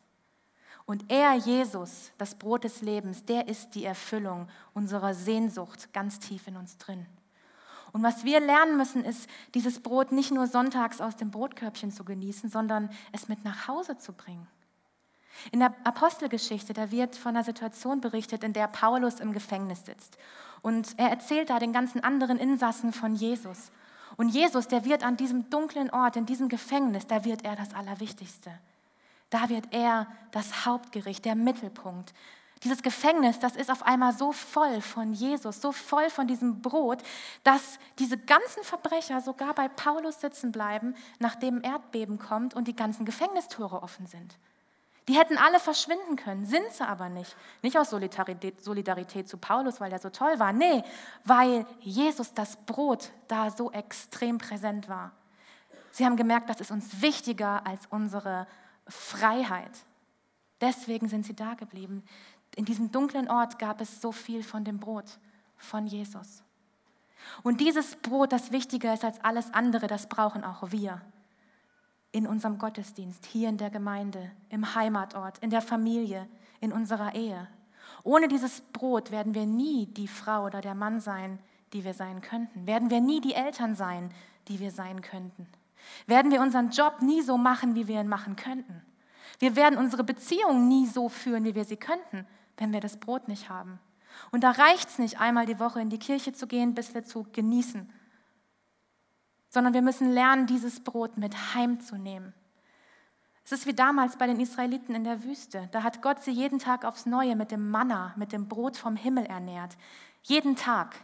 Und 0.84 1.10
er, 1.10 1.34
Jesus, 1.34 2.12
das 2.16 2.36
Brot 2.36 2.64
des 2.64 2.80
Lebens, 2.80 3.24
der 3.24 3.48
ist 3.48 3.74
die 3.74 3.84
Erfüllung 3.84 4.48
unserer 4.72 5.14
Sehnsucht 5.14 5.92
ganz 5.92 6.20
tief 6.20 6.46
in 6.46 6.56
uns 6.56 6.78
drin. 6.78 7.06
Und 7.92 8.02
was 8.02 8.24
wir 8.24 8.40
lernen 8.40 8.76
müssen, 8.76 9.04
ist, 9.04 9.28
dieses 9.54 9.80
Brot 9.80 10.12
nicht 10.12 10.30
nur 10.30 10.46
sonntags 10.46 11.00
aus 11.00 11.16
dem 11.16 11.30
Brotkörbchen 11.30 11.90
zu 11.90 12.04
genießen, 12.04 12.50
sondern 12.50 12.90
es 13.12 13.28
mit 13.28 13.44
nach 13.44 13.68
Hause 13.68 13.96
zu 13.98 14.12
bringen. 14.12 14.46
In 15.50 15.60
der 15.60 15.74
Apostelgeschichte, 15.84 16.72
da 16.72 16.90
wird 16.90 17.16
von 17.16 17.34
einer 17.34 17.44
Situation 17.44 18.00
berichtet, 18.00 18.44
in 18.44 18.52
der 18.52 18.68
Paulus 18.68 19.20
im 19.20 19.32
Gefängnis 19.32 19.84
sitzt. 19.84 20.18
Und 20.62 20.98
er 20.98 21.10
erzählt 21.10 21.50
da 21.50 21.58
den 21.58 21.72
ganzen 21.72 22.02
anderen 22.02 22.38
Insassen 22.38 22.92
von 22.92 23.14
Jesus. 23.14 23.70
Und 24.16 24.30
Jesus, 24.30 24.68
der 24.68 24.84
wird 24.84 25.04
an 25.04 25.16
diesem 25.16 25.50
dunklen 25.50 25.90
Ort, 25.90 26.16
in 26.16 26.26
diesem 26.26 26.48
Gefängnis, 26.48 27.06
da 27.06 27.24
wird 27.24 27.44
er 27.44 27.56
das 27.56 27.74
Allerwichtigste. 27.74 28.50
Da 29.30 29.48
wird 29.48 29.72
er 29.72 30.06
das 30.30 30.64
Hauptgericht, 30.64 31.24
der 31.24 31.34
Mittelpunkt. 31.34 32.14
Dieses 32.64 32.82
Gefängnis, 32.82 33.38
das 33.38 33.54
ist 33.54 33.70
auf 33.70 33.82
einmal 33.82 34.14
so 34.14 34.32
voll 34.32 34.80
von 34.80 35.12
Jesus, 35.12 35.60
so 35.60 35.72
voll 35.72 36.08
von 36.08 36.26
diesem 36.26 36.62
Brot, 36.62 37.02
dass 37.44 37.78
diese 37.98 38.16
ganzen 38.16 38.62
Verbrecher 38.62 39.20
sogar 39.20 39.54
bei 39.54 39.68
Paulus 39.68 40.20
sitzen 40.20 40.52
bleiben, 40.52 40.94
nachdem 41.18 41.62
Erdbeben 41.62 42.18
kommt 42.18 42.54
und 42.54 42.66
die 42.66 42.76
ganzen 42.76 43.04
Gefängnistore 43.04 43.82
offen 43.82 44.06
sind. 44.06 44.38
Die 45.08 45.14
hätten 45.14 45.38
alle 45.38 45.60
verschwinden 45.60 46.16
können, 46.16 46.44
sind 46.44 46.72
sie 46.72 46.86
aber 46.86 47.08
nicht. 47.08 47.36
Nicht 47.62 47.78
aus 47.78 47.90
Solidarität, 47.90 48.62
Solidarität 48.62 49.28
zu 49.28 49.36
Paulus, 49.36 49.80
weil 49.80 49.92
er 49.92 50.00
so 50.00 50.10
toll 50.10 50.38
war. 50.38 50.52
Nee, 50.52 50.82
weil 51.24 51.64
Jesus 51.80 52.34
das 52.34 52.56
Brot 52.56 53.12
da 53.28 53.50
so 53.50 53.70
extrem 53.70 54.38
präsent 54.38 54.88
war. 54.88 55.12
Sie 55.92 56.04
haben 56.04 56.16
gemerkt, 56.16 56.50
das 56.50 56.60
ist 56.60 56.72
uns 56.72 57.00
wichtiger 57.02 57.64
als 57.64 57.86
unsere 57.86 58.48
Freiheit. 58.88 59.70
Deswegen 60.60 61.08
sind 61.08 61.24
sie 61.24 61.36
da 61.36 61.54
geblieben. 61.54 62.02
In 62.56 62.64
diesem 62.64 62.90
dunklen 62.90 63.30
Ort 63.30 63.60
gab 63.60 63.80
es 63.80 64.00
so 64.00 64.10
viel 64.10 64.42
von 64.42 64.64
dem 64.64 64.80
Brot 64.80 65.18
von 65.56 65.86
Jesus. 65.86 66.42
Und 67.42 67.60
dieses 67.60 67.96
Brot, 67.96 68.32
das 68.32 68.50
wichtiger 68.50 68.92
ist 68.92 69.04
als 69.04 69.22
alles 69.22 69.54
andere, 69.54 69.86
das 69.86 70.08
brauchen 70.08 70.42
auch 70.42 70.72
wir 70.72 71.00
in 72.16 72.26
unserem 72.26 72.56
Gottesdienst, 72.56 73.26
hier 73.26 73.50
in 73.50 73.58
der 73.58 73.68
Gemeinde, 73.68 74.30
im 74.48 74.74
Heimatort, 74.74 75.36
in 75.40 75.50
der 75.50 75.60
Familie, 75.60 76.26
in 76.60 76.72
unserer 76.72 77.14
Ehe. 77.14 77.46
Ohne 78.04 78.26
dieses 78.26 78.62
Brot 78.62 79.10
werden 79.10 79.34
wir 79.34 79.44
nie 79.44 79.84
die 79.84 80.08
Frau 80.08 80.46
oder 80.46 80.62
der 80.62 80.74
Mann 80.74 80.98
sein, 80.98 81.38
die 81.74 81.84
wir 81.84 81.92
sein 81.92 82.22
könnten. 82.22 82.66
Werden 82.66 82.88
wir 82.88 83.02
nie 83.02 83.20
die 83.20 83.34
Eltern 83.34 83.74
sein, 83.74 84.10
die 84.48 84.60
wir 84.60 84.70
sein 84.70 85.02
könnten. 85.02 85.46
Werden 86.06 86.30
wir 86.30 86.40
unseren 86.40 86.70
Job 86.70 87.02
nie 87.02 87.20
so 87.20 87.36
machen, 87.36 87.74
wie 87.74 87.86
wir 87.86 88.00
ihn 88.00 88.08
machen 88.08 88.34
könnten. 88.34 88.80
Wir 89.38 89.54
werden 89.54 89.78
unsere 89.78 90.02
Beziehung 90.02 90.68
nie 90.68 90.86
so 90.86 91.10
führen, 91.10 91.44
wie 91.44 91.54
wir 91.54 91.66
sie 91.66 91.76
könnten, 91.76 92.26
wenn 92.56 92.72
wir 92.72 92.80
das 92.80 92.96
Brot 92.96 93.28
nicht 93.28 93.50
haben. 93.50 93.78
Und 94.30 94.42
da 94.42 94.52
reicht 94.52 94.88
es 94.88 94.98
nicht, 94.98 95.20
einmal 95.20 95.44
die 95.44 95.60
Woche 95.60 95.82
in 95.82 95.90
die 95.90 95.98
Kirche 95.98 96.32
zu 96.32 96.46
gehen, 96.46 96.74
bis 96.74 96.94
wir 96.94 97.04
zu 97.04 97.26
genießen, 97.32 97.90
sondern 99.56 99.72
wir 99.72 99.80
müssen 99.80 100.12
lernen, 100.12 100.46
dieses 100.46 100.80
Brot 100.80 101.16
mit 101.16 101.34
heimzunehmen. 101.54 102.34
Es 103.42 103.52
ist 103.52 103.66
wie 103.66 103.72
damals 103.72 104.18
bei 104.18 104.26
den 104.26 104.38
Israeliten 104.38 104.94
in 104.94 105.02
der 105.02 105.24
Wüste. 105.24 105.70
Da 105.72 105.82
hat 105.82 106.02
Gott 106.02 106.22
sie 106.22 106.30
jeden 106.30 106.58
Tag 106.58 106.84
aufs 106.84 107.06
Neue 107.06 107.36
mit 107.36 107.50
dem 107.52 107.70
Manna, 107.70 108.12
mit 108.16 108.32
dem 108.32 108.48
Brot 108.48 108.76
vom 108.76 108.96
Himmel 108.96 109.24
ernährt. 109.24 109.78
Jeden 110.24 110.56
Tag, 110.56 110.96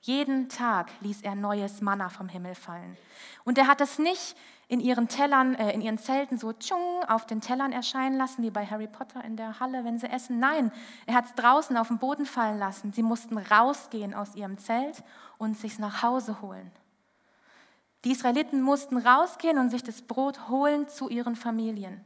jeden 0.00 0.48
Tag 0.48 0.90
ließ 1.02 1.22
er 1.22 1.36
neues 1.36 1.82
Manna 1.82 2.08
vom 2.08 2.28
Himmel 2.28 2.56
fallen. 2.56 2.96
Und 3.44 3.58
er 3.58 3.68
hat 3.68 3.80
es 3.80 4.00
nicht 4.00 4.34
in 4.66 4.80
ihren 4.80 5.06
Tellern, 5.06 5.54
äh, 5.54 5.72
in 5.72 5.80
ihren 5.80 5.98
Zelten 5.98 6.36
so 6.36 6.52
tschung 6.52 7.04
auf 7.06 7.26
den 7.26 7.40
Tellern 7.40 7.70
erscheinen 7.70 8.18
lassen, 8.18 8.42
wie 8.42 8.50
bei 8.50 8.66
Harry 8.66 8.88
Potter 8.88 9.24
in 9.24 9.36
der 9.36 9.60
Halle, 9.60 9.84
wenn 9.84 9.98
sie 9.98 10.10
essen. 10.10 10.40
Nein, 10.40 10.72
er 11.06 11.14
hat 11.14 11.26
es 11.26 11.34
draußen 11.36 11.76
auf 11.76 11.86
den 11.86 11.98
Boden 11.98 12.26
fallen 12.26 12.58
lassen. 12.58 12.92
Sie 12.92 13.04
mussten 13.04 13.38
rausgehen 13.38 14.14
aus 14.14 14.34
ihrem 14.34 14.58
Zelt 14.58 15.04
und 15.38 15.56
sich 15.56 15.78
nach 15.78 16.02
Hause 16.02 16.42
holen. 16.42 16.72
Die 18.04 18.12
Israeliten 18.12 18.62
mussten 18.62 18.96
rausgehen 18.96 19.58
und 19.58 19.70
sich 19.70 19.82
das 19.82 20.02
Brot 20.02 20.48
holen 20.48 20.88
zu 20.88 21.08
ihren 21.08 21.36
Familien. 21.36 22.00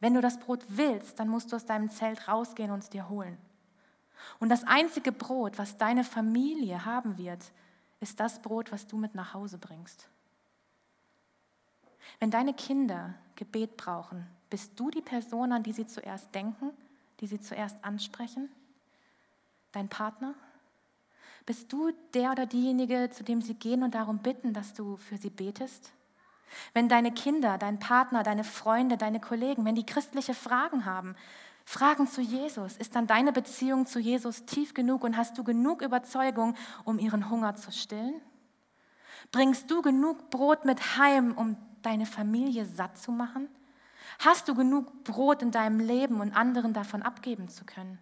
Wenn 0.00 0.14
du 0.14 0.20
das 0.20 0.38
Brot 0.38 0.64
willst, 0.68 1.20
dann 1.20 1.28
musst 1.28 1.52
du 1.52 1.56
aus 1.56 1.66
deinem 1.66 1.90
Zelt 1.90 2.26
rausgehen 2.26 2.70
und 2.70 2.80
es 2.80 2.90
dir 2.90 3.08
holen. 3.08 3.38
Und 4.38 4.48
das 4.48 4.64
einzige 4.64 5.12
Brot, 5.12 5.58
was 5.58 5.76
deine 5.76 6.04
Familie 6.04 6.84
haben 6.84 7.18
wird, 7.18 7.52
ist 8.00 8.18
das 8.18 8.40
Brot, 8.40 8.72
was 8.72 8.86
du 8.86 8.96
mit 8.96 9.14
nach 9.14 9.34
Hause 9.34 9.58
bringst. 9.58 10.08
Wenn 12.18 12.30
deine 12.30 12.54
Kinder 12.54 13.14
Gebet 13.36 13.76
brauchen, 13.76 14.26
bist 14.48 14.78
du 14.78 14.90
die 14.90 15.02
Person, 15.02 15.52
an 15.52 15.62
die 15.62 15.72
sie 15.72 15.86
zuerst 15.86 16.34
denken, 16.34 16.70
die 17.20 17.26
sie 17.26 17.40
zuerst 17.40 17.82
ansprechen? 17.84 18.50
Dein 19.72 19.88
Partner? 19.88 20.34
Bist 21.46 21.72
du 21.72 21.90
der 22.14 22.32
oder 22.32 22.46
diejenige, 22.46 23.10
zu 23.10 23.24
dem 23.24 23.42
sie 23.42 23.54
gehen 23.54 23.82
und 23.82 23.94
darum 23.94 24.18
bitten, 24.18 24.52
dass 24.52 24.74
du 24.74 24.96
für 24.96 25.16
sie 25.16 25.30
betest? 25.30 25.92
Wenn 26.74 26.88
deine 26.88 27.12
Kinder, 27.12 27.58
dein 27.58 27.78
Partner, 27.78 28.22
deine 28.22 28.44
Freunde, 28.44 28.96
deine 28.96 29.20
Kollegen, 29.20 29.64
wenn 29.64 29.74
die 29.74 29.86
christliche 29.86 30.34
Fragen 30.34 30.84
haben, 30.84 31.14
Fragen 31.64 32.06
zu 32.08 32.20
Jesus, 32.20 32.76
ist 32.76 32.96
dann 32.96 33.06
deine 33.06 33.32
Beziehung 33.32 33.86
zu 33.86 34.00
Jesus 34.00 34.44
tief 34.44 34.74
genug 34.74 35.04
und 35.04 35.16
hast 35.16 35.38
du 35.38 35.44
genug 35.44 35.82
Überzeugung, 35.82 36.56
um 36.84 36.98
ihren 36.98 37.30
Hunger 37.30 37.54
zu 37.54 37.70
stillen? 37.70 38.20
Bringst 39.30 39.70
du 39.70 39.80
genug 39.80 40.30
Brot 40.30 40.64
mit 40.64 40.98
heim, 40.98 41.32
um 41.36 41.56
deine 41.82 42.06
Familie 42.06 42.66
satt 42.66 42.98
zu 42.98 43.12
machen? 43.12 43.48
Hast 44.18 44.48
du 44.48 44.54
genug 44.54 45.04
Brot 45.04 45.42
in 45.42 45.50
deinem 45.50 45.78
Leben 45.78 46.20
und 46.20 46.34
anderen 46.34 46.72
davon 46.72 47.02
abgeben 47.02 47.48
zu 47.48 47.64
können? 47.64 47.98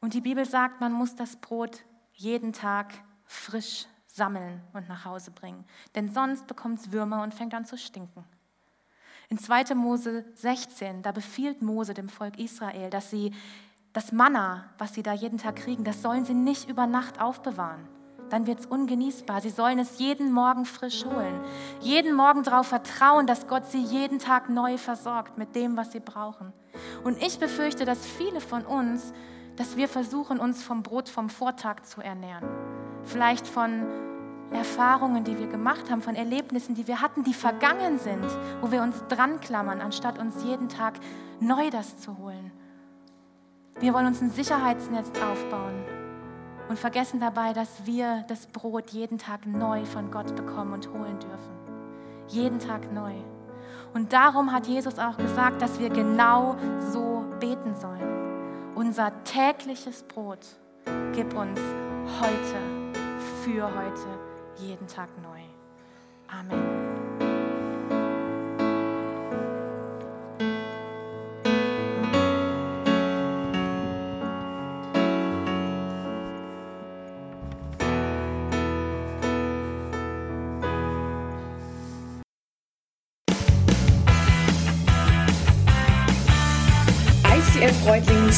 Und 0.00 0.14
die 0.14 0.20
Bibel 0.20 0.44
sagt, 0.44 0.80
man 0.80 0.92
muss 0.92 1.14
das 1.14 1.36
Brot 1.36 1.84
jeden 2.14 2.52
Tag 2.52 2.92
frisch 3.26 3.86
sammeln 4.06 4.60
und 4.72 4.88
nach 4.88 5.04
Hause 5.04 5.30
bringen. 5.30 5.64
Denn 5.94 6.08
sonst 6.08 6.46
bekommt 6.46 6.80
es 6.80 6.92
Würmer 6.92 7.22
und 7.22 7.34
fängt 7.34 7.54
an 7.54 7.64
zu 7.64 7.78
stinken. 7.78 8.24
In 9.28 9.38
2. 9.38 9.74
Mose 9.74 10.24
16, 10.34 11.02
da 11.02 11.12
befiehlt 11.12 11.62
Mose 11.62 11.94
dem 11.94 12.08
Volk 12.08 12.38
Israel, 12.38 12.90
dass 12.90 13.10
sie 13.10 13.32
das 13.92 14.12
Manna, 14.12 14.64
was 14.78 14.94
sie 14.94 15.02
da 15.02 15.12
jeden 15.12 15.38
Tag 15.38 15.56
kriegen, 15.56 15.84
das 15.84 16.02
sollen 16.02 16.24
sie 16.24 16.34
nicht 16.34 16.68
über 16.68 16.86
Nacht 16.86 17.20
aufbewahren. 17.20 17.86
Dann 18.30 18.46
wird 18.46 18.60
es 18.60 18.66
ungenießbar. 18.66 19.40
Sie 19.40 19.50
sollen 19.50 19.80
es 19.80 19.98
jeden 19.98 20.32
Morgen 20.32 20.64
frisch 20.64 21.04
holen. 21.04 21.40
Jeden 21.80 22.14
Morgen 22.14 22.44
darauf 22.44 22.68
vertrauen, 22.68 23.26
dass 23.26 23.48
Gott 23.48 23.66
sie 23.66 23.82
jeden 23.82 24.20
Tag 24.20 24.48
neu 24.48 24.78
versorgt 24.78 25.36
mit 25.36 25.56
dem, 25.56 25.76
was 25.76 25.90
sie 25.90 26.00
brauchen. 26.00 26.52
Und 27.02 27.20
ich 27.20 27.40
befürchte, 27.40 27.84
dass 27.84 28.06
viele 28.06 28.40
von 28.40 28.64
uns, 28.64 29.12
dass 29.60 29.76
wir 29.76 29.88
versuchen, 29.88 30.40
uns 30.40 30.62
vom 30.62 30.82
Brot 30.82 31.10
vom 31.10 31.28
Vortag 31.28 31.82
zu 31.82 32.00
ernähren. 32.00 32.48
Vielleicht 33.04 33.46
von 33.46 33.84
Erfahrungen, 34.52 35.22
die 35.22 35.38
wir 35.38 35.48
gemacht 35.48 35.90
haben, 35.90 36.00
von 36.00 36.14
Erlebnissen, 36.14 36.74
die 36.74 36.86
wir 36.86 37.02
hatten, 37.02 37.24
die 37.24 37.34
vergangen 37.34 37.98
sind, 37.98 38.24
wo 38.62 38.72
wir 38.72 38.80
uns 38.80 39.04
dran 39.10 39.38
klammern, 39.40 39.82
anstatt 39.82 40.18
uns 40.18 40.42
jeden 40.44 40.70
Tag 40.70 40.94
neu 41.40 41.68
das 41.68 41.98
zu 41.98 42.16
holen. 42.16 42.50
Wir 43.80 43.92
wollen 43.92 44.06
uns 44.06 44.22
ein 44.22 44.30
Sicherheitsnetz 44.30 45.10
aufbauen 45.20 45.84
und 46.70 46.78
vergessen 46.78 47.20
dabei, 47.20 47.52
dass 47.52 47.84
wir 47.84 48.24
das 48.28 48.46
Brot 48.46 48.92
jeden 48.92 49.18
Tag 49.18 49.46
neu 49.46 49.84
von 49.84 50.10
Gott 50.10 50.34
bekommen 50.36 50.72
und 50.72 50.88
holen 50.88 51.18
dürfen. 51.18 51.52
Jeden 52.28 52.60
Tag 52.60 52.90
neu. 52.94 53.12
Und 53.92 54.14
darum 54.14 54.52
hat 54.52 54.66
Jesus 54.66 54.98
auch 54.98 55.18
gesagt, 55.18 55.60
dass 55.60 55.78
wir 55.78 55.90
genau 55.90 56.56
so 56.78 57.26
beten 57.40 57.74
sollen. 57.74 58.19
Unser 58.80 59.12
tägliches 59.24 60.02
Brot 60.04 60.38
gib 61.12 61.36
uns 61.36 61.60
heute, 62.18 62.94
für 63.44 63.64
heute, 63.64 64.18
jeden 64.56 64.86
Tag 64.88 65.10
neu. 65.20 65.40
Amen. 66.26 67.09